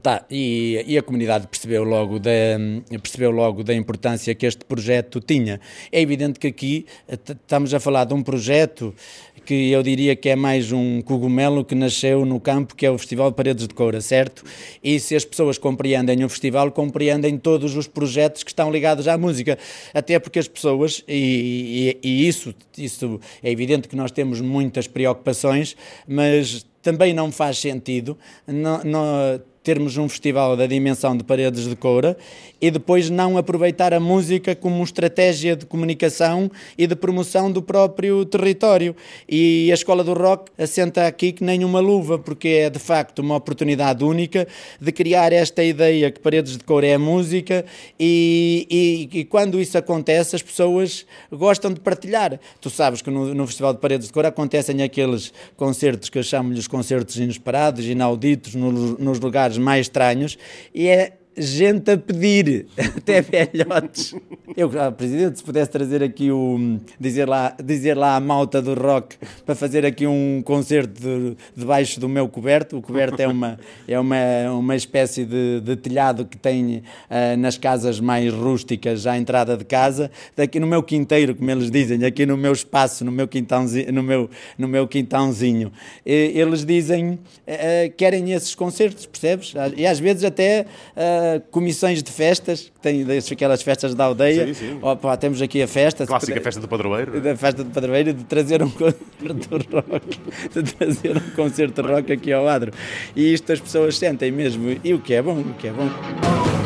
Tá, 0.00 0.24
e, 0.30 0.82
e, 0.86 0.96
a 0.96 1.02
comunidade 1.02 1.46
percebeu 1.46 1.84
logo, 1.84 2.18
da, 2.18 2.30
percebeu 3.02 3.30
logo 3.30 3.62
da 3.62 3.74
importância 3.74 4.34
que 4.34 4.46
este 4.46 4.64
projeto 4.64 5.20
tinha. 5.20 5.60
É 5.90 6.00
evidente 6.00 6.38
que 6.38 6.46
aqui 6.46 6.86
eh, 7.06 7.18
estamos 7.28 7.74
a 7.74 7.80
falar 7.80 8.04
de 8.04 8.14
um 8.14 8.22
projeto 8.22 8.94
que 9.44 9.70
eu 9.70 9.82
diria 9.82 10.16
que 10.16 10.30
é 10.30 10.36
mais 10.36 10.72
um 10.72 11.02
cogumelo 11.02 11.62
que 11.62 11.74
nasceu 11.74 12.24
no 12.24 12.40
campo, 12.40 12.74
que 12.74 12.86
é 12.86 12.90
o 12.90 12.96
Festival 12.96 13.30
de 13.30 13.36
Paredes 13.36 13.68
de 13.68 13.74
Coura, 13.74 14.00
certo? 14.00 14.44
E 14.82 14.98
se 14.98 15.14
as 15.14 15.26
pessoas 15.26 15.58
compreendem 15.58 16.24
o 16.24 16.28
festival, 16.28 16.72
compreendem 16.72 17.36
todos 17.36 17.76
os 17.76 17.86
projetos 17.86 18.42
que 18.42 18.50
estão 18.50 18.70
ligados 18.70 19.06
à 19.06 19.18
música. 19.18 19.58
Até 19.92 20.18
porque 20.18 20.38
as 20.38 20.48
pessoas, 20.48 21.04
e, 21.06 21.98
e, 22.02 22.08
e 22.08 22.28
isso, 22.28 22.54
isso 22.78 23.20
é 23.42 23.50
evidente 23.50 23.88
que 23.88 23.96
nós 23.96 24.10
temos 24.10 24.40
muitas 24.40 24.86
preocupações, 24.86 25.76
mas 26.06 26.64
também 26.80 27.12
não 27.12 27.30
faz 27.30 27.58
sentido 27.58 28.18
não, 28.46 28.82
não, 28.82 29.40
termos 29.62 29.96
um 29.96 30.08
festival 30.08 30.56
da 30.56 30.66
dimensão 30.66 31.16
de 31.16 31.22
Paredes 31.22 31.68
de 31.68 31.76
Coura 31.76 32.16
e 32.60 32.70
depois 32.70 33.10
não 33.10 33.36
aproveitar 33.36 33.92
a 33.92 34.00
música 34.00 34.54
como 34.54 34.82
estratégia 34.84 35.56
de 35.56 35.66
comunicação 35.66 36.50
e 36.76 36.86
de 36.86 36.94
promoção 36.94 37.50
do 37.50 37.60
próprio 37.60 38.24
território. 38.24 38.94
E 39.28 39.70
a 39.70 39.74
Escola 39.74 40.04
do 40.04 40.14
Rock 40.14 40.50
assenta 40.56 41.06
aqui 41.06 41.32
que 41.32 41.42
nem 41.42 41.64
uma 41.64 41.80
luva, 41.80 42.18
porque 42.18 42.48
é 42.48 42.70
de 42.70 42.78
facto 42.78 43.20
uma 43.20 43.36
oportunidade 43.36 44.04
única 44.04 44.46
de 44.80 44.92
criar 44.92 45.32
esta 45.32 45.62
ideia 45.62 46.10
que 46.10 46.20
Paredes 46.20 46.56
de 46.56 46.64
Coura 46.64 46.86
é 46.86 46.98
música 46.98 47.64
e, 47.98 48.66
e, 49.12 49.18
e 49.20 49.24
quando 49.24 49.60
isso 49.60 49.76
acontece 49.78 50.36
as 50.36 50.42
pessoas 50.42 51.06
gostam 51.32 51.72
de 51.72 51.80
partilhar. 51.80 52.38
Tu 52.60 52.70
sabes 52.70 53.02
que 53.02 53.10
no, 53.10 53.34
no 53.34 53.46
Festival 53.46 53.74
de 53.74 53.80
Paredes 53.80 54.06
de 54.08 54.12
Coura 54.12 54.28
acontecem 54.28 54.82
aqueles 54.82 55.32
concertos 55.56 56.08
que 56.08 56.18
eu 56.18 56.22
chamo-lhe 56.22 56.58
os 56.58 56.68
concertos 56.68 57.16
inesperados, 57.16 57.84
inauditos, 57.86 58.54
nos, 58.54 58.98
nos 58.98 59.20
lugares 59.20 59.51
mais 59.58 59.86
estranhos 59.86 60.38
e 60.74 60.88
é 60.88 61.12
gente 61.36 61.90
a 61.90 61.96
pedir, 61.96 62.66
até 62.96 63.20
velhotes. 63.22 64.14
Eu, 64.56 64.70
ah, 64.78 64.92
Presidente, 64.92 65.38
se 65.38 65.44
pudesse 65.44 65.70
trazer 65.70 66.02
aqui 66.02 66.30
o. 66.30 66.78
dizer 67.00 67.28
lá, 67.28 67.56
dizer 67.62 67.96
lá 67.96 68.16
a 68.16 68.20
malta 68.20 68.60
do 68.60 68.74
rock 68.74 69.16
para 69.46 69.54
fazer 69.54 69.86
aqui 69.86 70.06
um 70.06 70.42
concerto 70.44 71.00
de, 71.00 71.36
debaixo 71.56 71.98
do 71.98 72.08
meu 72.08 72.28
coberto. 72.28 72.76
O 72.76 72.82
coberto 72.82 73.20
é 73.20 73.26
uma, 73.26 73.58
é 73.88 73.98
uma, 73.98 74.16
uma 74.52 74.76
espécie 74.76 75.24
de, 75.24 75.60
de 75.60 75.76
telhado 75.76 76.26
que 76.26 76.36
tem 76.36 76.76
uh, 77.10 77.36
nas 77.38 77.56
casas 77.56 77.98
mais 77.98 78.32
rústicas 78.32 79.06
à 79.06 79.16
entrada 79.16 79.56
de 79.56 79.64
casa. 79.64 80.10
Daqui 80.36 80.60
no 80.60 80.66
meu 80.66 80.82
quinteiro, 80.82 81.34
como 81.34 81.50
eles 81.50 81.70
dizem, 81.70 82.04
aqui 82.04 82.26
no 82.26 82.36
meu 82.36 82.52
espaço, 82.52 83.04
no 83.04 83.12
meu 83.12 83.26
quintãozinho, 83.26 83.92
no 83.92 84.02
meu, 84.02 84.28
no 84.58 84.68
meu 84.68 84.86
quintãozinho. 84.86 85.72
Eles 86.04 86.64
dizem, 86.64 87.12
uh, 87.12 87.18
querem 87.96 88.32
esses 88.32 88.54
concertos, 88.54 89.06
percebes? 89.06 89.54
E 89.76 89.86
às 89.86 89.98
vezes 89.98 90.24
até. 90.24 90.66
Uh, 90.94 91.21
comissões 91.50 92.02
de 92.02 92.10
festas, 92.10 92.72
que 92.74 92.80
tem 92.80 93.04
aquelas 93.30 93.62
festas 93.62 93.94
da 93.94 94.04
aldeia. 94.04 94.46
Sim, 94.48 94.54
sim. 94.54 94.80
Temos 95.20 95.42
aqui 95.42 95.62
a 95.62 95.68
festa. 95.68 96.06
Clássica 96.06 96.40
festa 96.40 96.60
do 96.60 96.68
padroeiro. 96.68 97.20
Da 97.20 97.36
festa 97.36 97.64
do 97.64 97.70
padroeiro, 97.70 98.12
de 98.12 98.24
trazer 98.24 98.62
um 98.62 98.70
concerto 98.70 99.76
rock, 99.76 100.20
de 100.54 100.62
trazer 100.74 101.16
um 101.16 101.30
concerto 101.34 101.82
rock 101.82 102.12
aqui 102.12 102.32
ao 102.32 102.48
adro. 102.48 102.72
E 103.14 103.32
isto 103.32 103.52
as 103.52 103.60
pessoas 103.60 103.96
sentem 103.96 104.30
mesmo. 104.30 104.78
E 104.82 104.94
o 104.94 104.98
que 104.98 105.14
é 105.14 105.22
bom, 105.22 105.38
o 105.40 105.54
que 105.54 105.68
é 105.68 105.72
bom. 105.72 106.61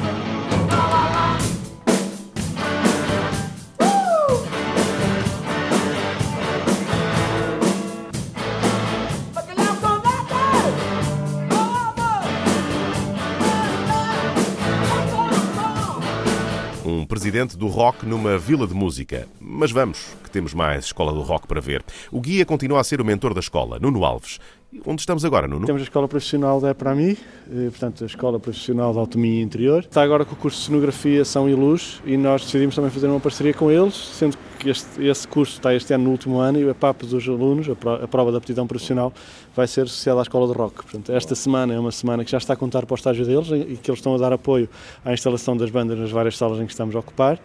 Do 17.56 17.66
Rock 17.66 18.06
numa 18.06 18.38
vila 18.38 18.66
de 18.66 18.74
música. 18.74 19.26
Mas 19.40 19.72
vamos, 19.72 20.14
que 20.22 20.30
temos 20.30 20.54
mais 20.54 20.84
Escola 20.86 21.12
do 21.12 21.22
Rock 21.22 21.46
para 21.48 21.60
ver. 21.60 21.84
O 22.12 22.20
guia 22.20 22.46
continua 22.46 22.80
a 22.80 22.84
ser 22.84 23.00
o 23.00 23.04
mentor 23.04 23.34
da 23.34 23.40
escola, 23.40 23.78
Nuno 23.80 24.04
Alves. 24.04 24.38
Onde 24.84 25.00
estamos 25.00 25.24
agora, 25.24 25.46
Nuno? 25.46 25.66
Temos 25.66 25.82
a 25.82 25.84
Escola 25.84 26.08
Profissional 26.08 26.60
da 26.60 26.70
EPRAMI, 26.70 27.12
eh, 27.50 27.70
portanto 27.70 28.02
a 28.02 28.06
Escola 28.06 28.38
Profissional 28.38 28.92
de 28.92 28.98
Autonomia 28.98 29.42
Interior. 29.42 29.80
Está 29.80 30.02
agora 30.02 30.24
com 30.24 30.34
o 30.34 30.36
curso 30.36 30.58
de 30.58 30.66
Cenografia, 30.66 31.24
São 31.24 31.48
e 31.48 31.54
Luz 31.54 32.00
e 32.04 32.16
nós 32.16 32.44
decidimos 32.44 32.74
também 32.74 32.90
fazer 32.90 33.06
uma 33.06 33.20
parceria 33.20 33.54
com 33.54 33.70
eles, 33.70 33.94
sendo 33.94 34.36
que 34.58 34.70
este, 34.70 35.02
esse 35.04 35.26
curso 35.28 35.54
está 35.54 35.74
este 35.74 35.92
ano 35.94 36.04
no 36.04 36.10
último 36.10 36.38
ano 36.38 36.60
e 36.60 36.68
a 36.68 36.74
PAP 36.74 37.02
dos 37.02 37.28
alunos, 37.28 37.68
a 37.68 38.08
prova 38.08 38.30
de 38.30 38.36
aptidão 38.36 38.66
profissional, 38.66 39.12
vai 39.54 39.66
ser 39.66 39.82
associada 39.82 40.20
à 40.20 40.22
Escola 40.22 40.52
de 40.52 40.58
Rock. 40.58 40.76
Portanto, 40.76 41.12
esta 41.12 41.34
semana 41.34 41.74
é 41.74 41.78
uma 41.78 41.92
semana 41.92 42.24
que 42.24 42.30
já 42.30 42.38
está 42.38 42.54
a 42.54 42.56
contar 42.56 42.84
para 42.84 42.94
o 42.94 42.96
estágio 42.96 43.24
deles 43.24 43.48
e 43.48 43.76
que 43.76 43.90
eles 43.90 43.98
estão 43.98 44.14
a 44.14 44.18
dar 44.18 44.32
apoio 44.32 44.68
à 45.04 45.12
instalação 45.12 45.56
das 45.56 45.70
bandas 45.70 45.98
nas 45.98 46.10
várias 46.10 46.36
salas 46.36 46.60
em 46.60 46.66
que 46.66 46.72
estamos 46.72 46.94
a 46.96 46.98
ocupar. 46.98 47.38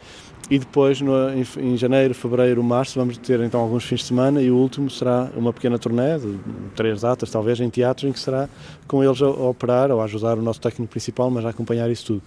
E 0.52 0.60
depois, 0.60 1.00
no, 1.00 1.14
em, 1.30 1.46
em, 1.60 1.78
janeiro, 1.78 2.14
fevereiro, 2.14 2.62
março, 2.62 3.00
vamos 3.00 3.18
ter 3.18 3.40
então 3.40 3.62
alguns 3.62 3.86
fins 3.86 4.02
de 4.02 4.08
semana 4.08 4.42
e 4.42 4.52
o 4.52 4.58
último 4.58 4.90
será 4.90 5.32
uma 5.34 5.54
pequena 5.54 5.80
turnê 5.80 6.20
de 6.20 6.38
três 6.76 7.00
datas, 7.00 7.32
talvez, 7.32 7.62
em 7.62 7.70
teatros, 7.70 8.10
em 8.10 8.12
que 8.12 8.20
será 8.20 8.50
com 8.86 9.02
eles 9.02 9.22
a, 9.22 9.28
a 9.28 9.50
operar 9.50 9.90
ou 9.92 10.02
a 10.02 10.04
ajudar 10.04 10.38
o 10.38 10.42
nosso 10.42 10.60
técnico 10.60 10.92
principal, 10.92 11.32
mas 11.32 11.46
a 11.46 11.52
acompanhar 11.52 11.90
isso 11.90 12.06
tudo. 12.08 12.22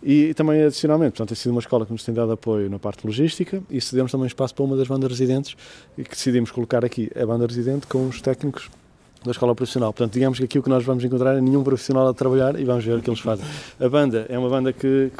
E, 0.00 0.26
e 0.26 0.34
também 0.34 0.62
adicionalmente, 0.62 1.14
portanto, 1.14 1.30
tem 1.30 1.36
sido 1.36 1.50
uma 1.50 1.58
escola 1.58 1.84
que 1.84 1.90
nos 1.90 2.04
tem 2.04 2.14
dado 2.14 2.30
apoio 2.30 2.70
na 2.70 2.78
parte 2.78 3.04
logística 3.04 3.60
e 3.68 3.80
cedemos 3.80 4.12
também 4.12 4.28
espaço 4.28 4.54
para 4.54 4.64
uma 4.64 4.76
das 4.76 4.86
bandas 4.86 5.10
residentes 5.10 5.56
e 5.98 6.04
que 6.04 6.10
decidimos 6.10 6.52
colocar 6.52 6.84
aqui 6.84 7.10
a 7.20 7.26
banda 7.26 7.44
residente 7.44 7.88
com 7.88 8.06
os 8.06 8.20
técnicos 8.20 8.70
da 9.24 9.30
escola 9.30 9.54
profissional. 9.54 9.92
Portanto, 9.92 10.12
digamos 10.12 10.38
que 10.38 10.44
aqui 10.44 10.58
o 10.58 10.62
que 10.62 10.68
nós 10.68 10.84
vamos 10.84 11.02
encontrar 11.02 11.36
é 11.36 11.40
nenhum 11.40 11.64
profissional 11.64 12.06
a 12.08 12.14
trabalhar 12.14 12.58
e 12.58 12.64
vamos 12.64 12.84
ver 12.84 12.98
o 12.98 13.02
que 13.02 13.08
eles 13.08 13.20
fazem. 13.20 13.44
A 13.80 13.88
banda 13.88 14.26
é 14.28 14.38
uma 14.38 14.48
banda 14.48 14.72
que, 14.72 15.10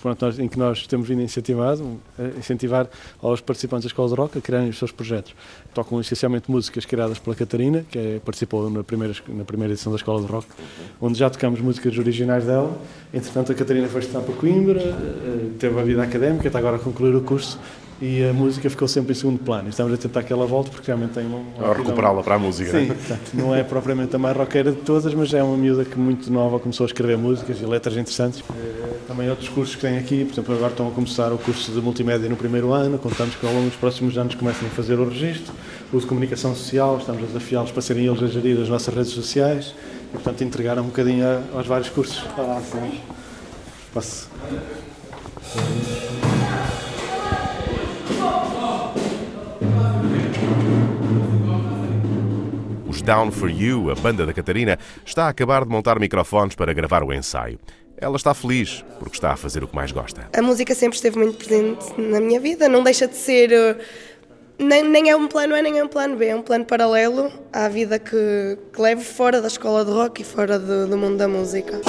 pronto, 0.00 0.24
nós, 0.24 0.38
em 0.38 0.48
que 0.48 0.58
nós 0.58 0.86
temos 0.86 1.08
vindo 1.08 1.20
a 1.20 1.24
incentivar, 2.38 2.88
aos 3.20 3.40
participantes 3.40 3.84
da 3.84 3.88
escola 3.88 4.08
de 4.08 4.14
rock 4.14 4.38
a 4.38 4.40
criarem 4.40 4.68
os 4.70 4.78
seus 4.78 4.92
projetos. 4.92 5.34
Tocam 5.74 6.00
essencialmente 6.00 6.50
músicas 6.50 6.84
criadas 6.86 7.18
pela 7.18 7.34
Catarina, 7.34 7.84
que 7.90 7.98
é, 7.98 8.20
participou 8.20 8.70
na 8.70 8.84
primeira, 8.84 9.14
na 9.28 9.44
primeira 9.44 9.74
edição 9.74 9.92
da 9.92 9.96
escola 9.96 10.20
de 10.20 10.26
rock, 10.26 10.46
onde 11.00 11.18
já 11.18 11.28
tocamos 11.28 11.60
músicas 11.60 11.98
originais 11.98 12.44
dela. 12.44 12.76
Entretanto, 13.12 13.50
a 13.50 13.54
Catarina 13.54 13.88
foi 13.88 14.00
estudar 14.00 14.20
para 14.20 14.34
Coimbra, 14.34 14.80
eh, 14.80 15.50
teve 15.58 15.78
a 15.78 15.82
vida 15.82 16.02
académica, 16.02 16.46
está 16.46 16.58
agora 16.60 16.76
a 16.76 16.78
concluir 16.78 17.14
o 17.14 17.22
curso 17.22 17.58
e 18.00 18.24
a 18.24 18.32
música 18.32 18.70
ficou 18.70 18.88
sempre 18.88 19.12
em 19.12 19.14
segundo 19.14 19.38
plano. 19.38 19.68
Estamos 19.68 19.92
a 19.92 19.96
tentar 19.96 20.22
que 20.22 20.32
ela 20.32 20.46
volte 20.46 20.70
porque 20.70 20.86
realmente 20.86 21.12
tem 21.12 21.26
uma. 21.26 21.38
uma 21.58 21.74
recuperá-la 21.74 22.22
para 22.22 22.36
a 22.36 22.38
música, 22.38 22.70
Sim, 22.70 22.86
né? 22.86 22.94
portanto, 22.94 23.30
não 23.34 23.54
é 23.54 23.62
propriamente 23.62 24.16
a 24.16 24.18
mais 24.18 24.36
roqueira 24.36 24.72
de 24.72 24.78
todas, 24.78 25.12
mas 25.12 25.32
é 25.34 25.42
uma 25.42 25.56
miúda 25.56 25.84
que 25.84 25.98
muito 25.98 26.32
nova 26.32 26.58
começou 26.58 26.84
a 26.84 26.86
escrever 26.86 27.18
músicas 27.18 27.60
e 27.60 27.66
letras 27.66 27.96
interessantes. 27.96 28.42
Eh, 28.48 28.90
também 29.06 29.28
outros 29.28 29.50
cursos 29.50 29.74
que 29.74 29.82
tem 29.82 29.98
aqui, 29.98 30.24
por 30.24 30.32
exemplo, 30.32 30.54
agora 30.54 30.70
estão 30.70 30.88
a 30.88 30.90
começar 30.92 31.30
o 31.32 31.38
curso 31.38 31.70
de 31.72 31.80
multimédia 31.80 32.28
no 32.28 32.36
primeiro 32.36 32.72
ano, 32.72 32.98
contamos 32.98 33.34
que 33.34 33.46
ao 33.46 33.52
longo 33.52 33.68
dos 33.68 33.76
próximos 33.76 34.16
anos 34.16 34.34
comecem 34.34 34.66
a 34.66 34.70
fazer 34.70 34.98
o 34.98 35.06
registro, 35.06 35.52
o 35.92 35.98
de 35.98 36.06
comunicação 36.06 36.54
social, 36.54 36.96
estamos 36.98 37.22
a 37.22 37.26
desafiá-los 37.26 37.70
para 37.70 37.82
serem 37.82 38.06
eles 38.06 38.22
a 38.22 38.26
gerir 38.28 38.58
as 38.60 38.68
nossas 38.68 38.94
redes 38.94 39.10
sociais 39.10 39.74
e, 40.08 40.12
portanto, 40.12 40.42
entregar 40.42 40.78
um 40.78 40.84
bocadinho 40.84 41.26
aos 41.54 41.66
vários 41.66 41.90
cursos. 41.90 42.24
Sim. 42.72 43.00
Posso. 43.92 44.30
Os 53.00 53.02
Down 53.02 53.30
for 53.30 53.50
You, 53.50 53.90
a 53.90 53.94
banda 53.94 54.26
da 54.26 54.32
Catarina, 54.34 54.78
está 55.06 55.24
a 55.24 55.28
acabar 55.30 55.64
de 55.64 55.70
montar 55.70 55.98
microfones 55.98 56.54
para 56.54 56.74
gravar 56.74 57.02
o 57.02 57.14
ensaio. 57.14 57.58
Ela 57.96 58.16
está 58.16 58.34
feliz 58.34 58.84
porque 58.98 59.16
está 59.16 59.32
a 59.32 59.36
fazer 59.36 59.64
o 59.64 59.68
que 59.68 59.74
mais 59.74 59.90
gosta. 59.90 60.28
A 60.36 60.42
música 60.42 60.74
sempre 60.74 60.96
esteve 60.96 61.18
muito 61.18 61.38
presente 61.38 61.98
na 61.98 62.20
minha 62.20 62.38
vida, 62.38 62.68
não 62.68 62.82
deixa 62.82 63.08
de 63.08 63.16
ser. 63.16 63.52
Eh, 63.52 63.76
nem, 64.58 64.82
nem 64.82 65.08
é 65.08 65.16
um 65.16 65.26
plano 65.26 65.54
A 65.54 65.62
nem 65.62 65.78
é 65.78 65.82
um 65.82 65.88
plano 65.88 66.16
B, 66.16 66.26
é 66.26 66.36
um 66.36 66.42
plano 66.42 66.66
paralelo 66.66 67.32
à 67.50 67.70
vida 67.70 67.98
que, 67.98 68.58
que 68.70 68.82
levo 68.82 69.02
fora 69.02 69.40
da 69.40 69.48
escola 69.48 69.82
de 69.82 69.90
rock 69.90 70.20
e 70.20 70.24
fora 70.24 70.58
do, 70.58 70.86
do 70.86 70.98
mundo 70.98 71.16
da 71.16 71.26
música. 71.26 71.80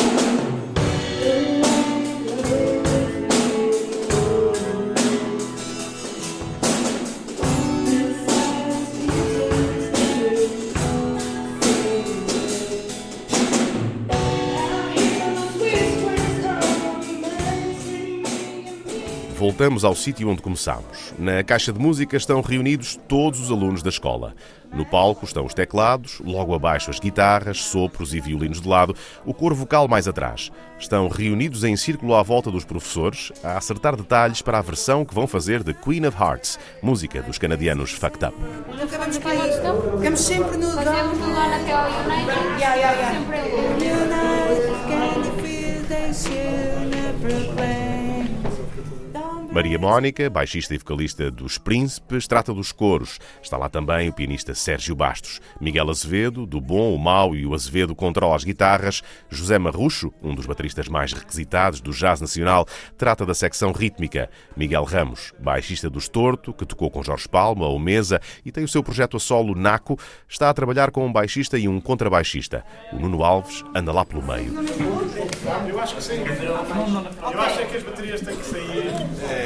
Voltamos 19.52 19.84
ao 19.84 19.94
sítio 19.94 20.30
onde 20.30 20.42
começámos. 20.42 21.14
Na 21.20 21.44
caixa 21.44 21.74
de 21.74 21.80
música 21.80 22.16
estão 22.16 22.40
reunidos 22.40 22.98
todos 23.06 23.38
os 23.42 23.52
alunos 23.52 23.84
da 23.84 23.90
escola. 23.90 24.34
No 24.74 24.86
palco 24.86 25.26
estão 25.26 25.46
os 25.46 25.54
teclados, 25.54 26.22
logo 26.24 26.56
abaixo 26.56 26.90
as 26.90 27.02
guitarras, 27.02 27.58
sopros 27.58 28.14
e 28.14 28.22
violinos 28.22 28.62
de 28.62 28.68
lado, 28.70 28.96
o 29.26 29.34
coro 29.34 29.54
vocal 29.54 29.90
mais 29.90 30.08
atrás. 30.08 30.50
Estão 30.80 31.10
reunidos 31.10 31.66
em 31.66 31.76
círculo 31.76 32.16
à 32.16 32.24
volta 32.24 32.50
dos 32.50 32.64
professores 32.64 33.34
a 33.44 33.58
acertar 33.58 33.98
detalhes 33.98 34.42
para 34.42 34.58
a 34.58 34.62
versão 34.62 35.04
que 35.04 35.14
vão 35.14 35.28
fazer 35.28 35.64
de 35.64 35.74
Queen 35.74 36.06
of 36.06 36.18
Hearts, 36.18 36.58
música 36.82 37.22
dos 37.22 37.38
canadianos 37.38 37.92
Fucked 37.92 38.24
Up. 38.24 38.36
Vamos 38.98 39.18
para 39.18 39.32
aí. 39.32 39.52
Ficamos 39.98 40.22
sempre 40.22 40.58
no 40.58 40.80
até 40.80 41.04
United. 41.04 41.68
Yeah, 42.58 42.76
yeah, 42.76 42.94
yeah. 42.94 43.20
Sempre 43.20 43.40
United, 43.86 44.88
can 44.88 45.26
you 45.26 45.44
feel 45.44 45.84
they 45.90 46.14
should 46.14 46.90
never 46.90 47.54
play? 47.54 47.91
Maria 49.52 49.78
Mónica, 49.78 50.30
baixista 50.30 50.74
e 50.74 50.78
vocalista 50.78 51.30
dos 51.30 51.58
Príncipes, 51.58 52.26
trata 52.26 52.54
dos 52.54 52.72
coros. 52.72 53.20
Está 53.44 53.58
lá 53.58 53.68
também 53.68 54.08
o 54.08 54.14
pianista 54.14 54.56
Sérgio 54.56 54.96
Bastos. 54.96 55.42
Miguel 55.60 55.90
Azevedo, 55.90 56.46
do 56.46 56.62
Bom, 56.62 56.96
o 56.96 56.98
Mau 56.98 57.36
e 57.36 57.46
o 57.46 57.54
Azevedo 57.54 57.94
controla 57.94 58.38
as 58.38 58.46
guitarras. 58.46 59.04
José 59.30 59.60
Marrucho, 59.60 60.14
um 60.24 60.34
dos 60.34 60.46
bateristas 60.46 60.88
mais 60.88 61.12
requisitados 61.12 61.82
do 61.82 61.92
jazz 61.92 62.22
nacional, 62.22 62.66
trata 62.98 63.26
da 63.26 63.34
secção 63.34 63.74
rítmica. 63.74 64.30
Miguel 64.56 64.86
Ramos, 64.86 65.34
baixista 65.38 65.90
dos 65.90 66.08
Torto, 66.08 66.54
que 66.54 66.66
tocou 66.66 66.90
com 66.90 67.04
Jorge 67.04 67.28
Palma 67.28 67.68
ou 67.68 67.78
Mesa 67.78 68.22
e 68.46 68.54
tem 68.54 68.64
o 68.64 68.70
seu 68.70 68.82
projeto 68.82 69.18
a 69.18 69.20
solo 69.20 69.54
Naco, 69.54 70.00
está 70.30 70.50
a 70.50 70.54
trabalhar 70.54 70.92
com 70.92 71.06
um 71.06 71.12
baixista 71.12 71.58
e 71.58 71.68
um 71.68 71.82
contrabaixista. 71.82 72.64
O 72.94 73.00
Nuno 73.00 73.22
Alves 73.22 73.66
anda 73.76 73.92
lá 73.92 74.06
pelo 74.06 74.24
meio. 74.24 74.54
Eu 75.68 75.80
acho 75.82 75.96
que 75.96 76.04
sim. 76.04 76.24
Eu 76.24 77.42
acho 77.42 77.68
que 77.68 77.76
as 77.76 77.84
baterias 77.84 78.22
têm 78.22 78.38
que 78.38 78.46
sair. 78.46 79.41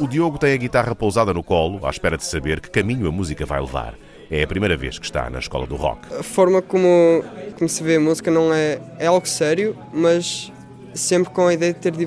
O 0.00 0.08
Diogo 0.08 0.38
tem 0.38 0.54
a 0.54 0.56
guitarra 0.56 0.94
pousada 0.94 1.34
no 1.34 1.42
colo, 1.42 1.86
à 1.86 1.90
espera 1.90 2.16
de 2.16 2.24
saber 2.24 2.58
que 2.58 2.70
caminho 2.70 3.06
a 3.06 3.12
música 3.12 3.44
vai 3.44 3.60
levar. 3.60 3.94
É 4.30 4.42
a 4.42 4.46
primeira 4.46 4.74
vez 4.74 4.98
que 4.98 5.04
está 5.04 5.28
na 5.28 5.38
escola 5.38 5.66
do 5.66 5.76
rock. 5.76 6.14
A 6.14 6.22
forma 6.22 6.62
como, 6.62 7.22
como 7.58 7.68
se 7.68 7.82
vê 7.82 7.96
a 7.96 8.00
música 8.00 8.30
não 8.30 8.50
é, 8.50 8.80
é 8.98 9.06
algo 9.08 9.28
sério, 9.28 9.76
mas 9.92 10.50
sempre 10.94 11.30
com 11.34 11.48
a 11.48 11.52
ideia 11.52 11.74
de 11.74 11.80
ter 11.80 11.92
de 11.92 12.06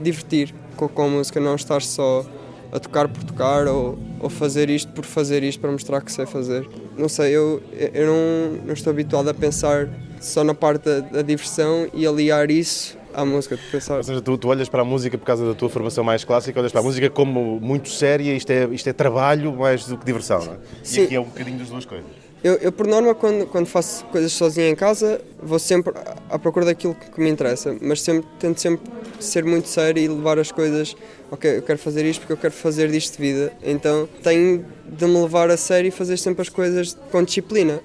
divertir 0.00 0.54
com, 0.76 0.86
com 0.86 1.02
a 1.02 1.08
música, 1.08 1.40
não 1.40 1.56
estar 1.56 1.82
só 1.82 2.24
a 2.70 2.78
tocar 2.78 3.08
por 3.08 3.24
tocar 3.24 3.66
ou, 3.66 3.98
ou 4.20 4.30
fazer 4.30 4.70
isto 4.70 4.92
por 4.92 5.04
fazer 5.04 5.42
isto 5.42 5.58
para 5.60 5.72
mostrar 5.72 6.00
que 6.02 6.12
sei 6.12 6.26
fazer. 6.26 6.68
Não 6.96 7.08
sei, 7.08 7.32
eu, 7.32 7.60
eu 7.72 8.06
não, 8.06 8.66
não 8.66 8.74
estou 8.74 8.92
habituado 8.92 9.28
a 9.28 9.34
pensar 9.34 9.88
só 10.20 10.44
na 10.44 10.54
parte 10.54 10.84
da, 10.84 11.00
da 11.00 11.22
diversão 11.22 11.88
e 11.92 12.06
aliar 12.06 12.48
isso 12.48 12.96
à 13.14 13.24
música, 13.24 13.56
de 13.56 13.62
pensar. 13.62 13.96
Ou 13.96 14.02
seja, 14.02 14.20
tu, 14.20 14.36
tu, 14.36 14.48
olhas 14.48 14.68
para 14.68 14.82
a 14.82 14.84
música 14.84 15.16
por 15.16 15.24
causa 15.24 15.46
da 15.46 15.54
tua 15.54 15.68
formação 15.68 16.04
mais 16.04 16.24
clássica, 16.24 16.58
olhas 16.58 16.72
para 16.72 16.80
a 16.80 16.84
música 16.84 17.08
como 17.08 17.60
muito 17.60 17.88
séria, 17.88 18.34
isto 18.34 18.50
é, 18.50 18.64
isto 18.66 18.88
é 18.88 18.92
trabalho 18.92 19.52
mais 19.54 19.86
do 19.86 19.96
que 19.96 20.04
diversão, 20.04 20.44
não 20.44 20.52
é? 20.54 20.56
Sim. 20.82 21.00
E 21.00 21.04
aqui 21.04 21.14
é 21.14 21.20
um 21.20 21.24
bocadinho 21.24 21.58
das 21.58 21.68
duas 21.68 21.84
coisas. 21.84 22.24
Eu, 22.44 22.56
eu, 22.56 22.70
por 22.70 22.86
norma, 22.86 23.14
quando, 23.14 23.46
quando 23.46 23.66
faço 23.66 24.04
coisas 24.06 24.30
sozinho 24.30 24.68
em 24.68 24.74
casa, 24.74 25.18
vou 25.42 25.58
sempre 25.58 25.94
à 26.28 26.38
procura 26.38 26.66
daquilo 26.66 26.94
que 26.94 27.18
me 27.18 27.30
interessa, 27.30 27.74
mas 27.80 28.02
sempre, 28.02 28.28
tento 28.38 28.60
sempre 28.60 28.82
ser 29.18 29.46
muito 29.46 29.66
sério 29.66 30.02
e 30.02 30.06
levar 30.06 30.38
as 30.38 30.52
coisas, 30.52 30.94
ok, 31.30 31.56
eu 31.56 31.62
quero 31.62 31.78
fazer 31.78 32.04
isto 32.04 32.20
porque 32.20 32.34
eu 32.34 32.36
quero 32.36 32.52
fazer 32.52 32.90
disto 32.90 33.16
de 33.16 33.22
vida, 33.22 33.52
então 33.62 34.06
tenho 34.22 34.62
de 34.84 35.06
me 35.06 35.22
levar 35.22 35.50
a 35.50 35.56
sério 35.56 35.88
e 35.88 35.90
fazer 35.90 36.18
sempre 36.18 36.42
as 36.42 36.50
coisas 36.50 36.94
com 37.10 37.22
disciplina. 37.22 37.80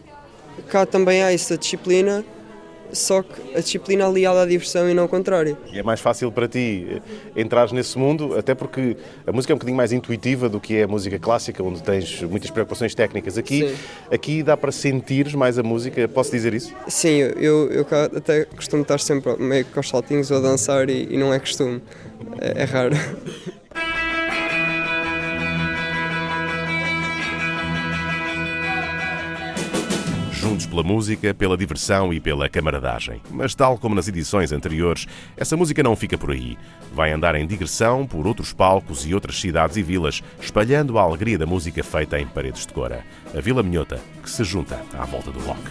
Cá 0.67 0.85
também 0.85 1.23
há 1.23 1.31
essa 1.31 1.57
disciplina, 1.57 2.25
só 2.91 3.21
que 3.21 3.55
a 3.55 3.59
disciplina 3.59 4.05
aliada 4.07 4.41
à 4.41 4.45
diversão 4.45 4.89
e 4.89 4.93
não 4.93 5.03
ao 5.03 5.09
contrário. 5.09 5.57
E 5.71 5.79
é 5.79 5.83
mais 5.83 5.99
fácil 5.99 6.31
para 6.31 6.47
ti 6.47 6.87
eh, 7.35 7.41
entrar 7.41 7.71
nesse 7.71 7.97
mundo, 7.97 8.37
até 8.37 8.55
porque 8.55 8.97
a 9.25 9.31
música 9.31 9.53
é 9.53 9.55
um 9.55 9.57
bocadinho 9.57 9.77
mais 9.77 9.91
intuitiva 9.91 10.49
do 10.49 10.59
que 10.59 10.77
é 10.77 10.83
a 10.83 10.87
música 10.87 11.17
clássica, 11.19 11.63
onde 11.63 11.81
tens 11.83 12.21
muitas 12.23 12.49
preocupações 12.49 12.95
técnicas. 12.95 13.37
Aqui, 13.37 13.67
Sim. 13.67 13.75
aqui 14.11 14.43
dá 14.43 14.55
para 14.55 14.71
sentir 14.71 15.35
mais 15.35 15.57
a 15.57 15.63
música, 15.63 16.07
posso 16.07 16.31
dizer 16.31 16.53
isso? 16.53 16.73
Sim, 16.87 17.19
eu, 17.19 17.69
eu 17.71 17.85
até 18.15 18.45
costumo 18.45 18.81
estar 18.81 18.99
sempre 18.99 19.35
meio 19.37 19.65
com 19.65 19.79
os 19.79 19.89
saltinhos 19.89 20.31
a 20.31 20.39
dançar 20.39 20.89
e, 20.89 21.07
e 21.11 21.17
não 21.17 21.33
é 21.33 21.39
costume, 21.39 21.81
é, 22.39 22.61
é 22.61 22.63
raro. 22.63 22.95
juntos 30.59 30.65
pela 30.65 30.83
música, 30.83 31.33
pela 31.33 31.57
diversão 31.57 32.13
e 32.13 32.19
pela 32.19 32.49
camaradagem. 32.49 33.21
Mas, 33.31 33.55
tal 33.55 33.77
como 33.77 33.95
nas 33.95 34.07
edições 34.07 34.51
anteriores, 34.51 35.07
essa 35.37 35.55
música 35.55 35.81
não 35.81 35.95
fica 35.95 36.17
por 36.17 36.31
aí. 36.31 36.57
Vai 36.93 37.11
andar 37.11 37.35
em 37.35 37.47
digressão 37.47 38.05
por 38.05 38.27
outros 38.27 38.51
palcos 38.51 39.05
e 39.05 39.13
outras 39.13 39.39
cidades 39.39 39.77
e 39.77 39.83
vilas, 39.83 40.21
espalhando 40.41 40.97
a 40.97 41.03
alegria 41.03 41.37
da 41.37 41.45
música 41.45 41.83
feita 41.83 42.19
em 42.19 42.27
paredes 42.27 42.65
de 42.65 42.73
cora. 42.73 43.03
A 43.33 43.39
Vila 43.39 43.63
Minhota, 43.63 43.99
que 44.21 44.29
se 44.29 44.43
junta 44.43 44.81
à 44.97 45.05
volta 45.05 45.31
do 45.31 45.39
rock. 45.39 45.61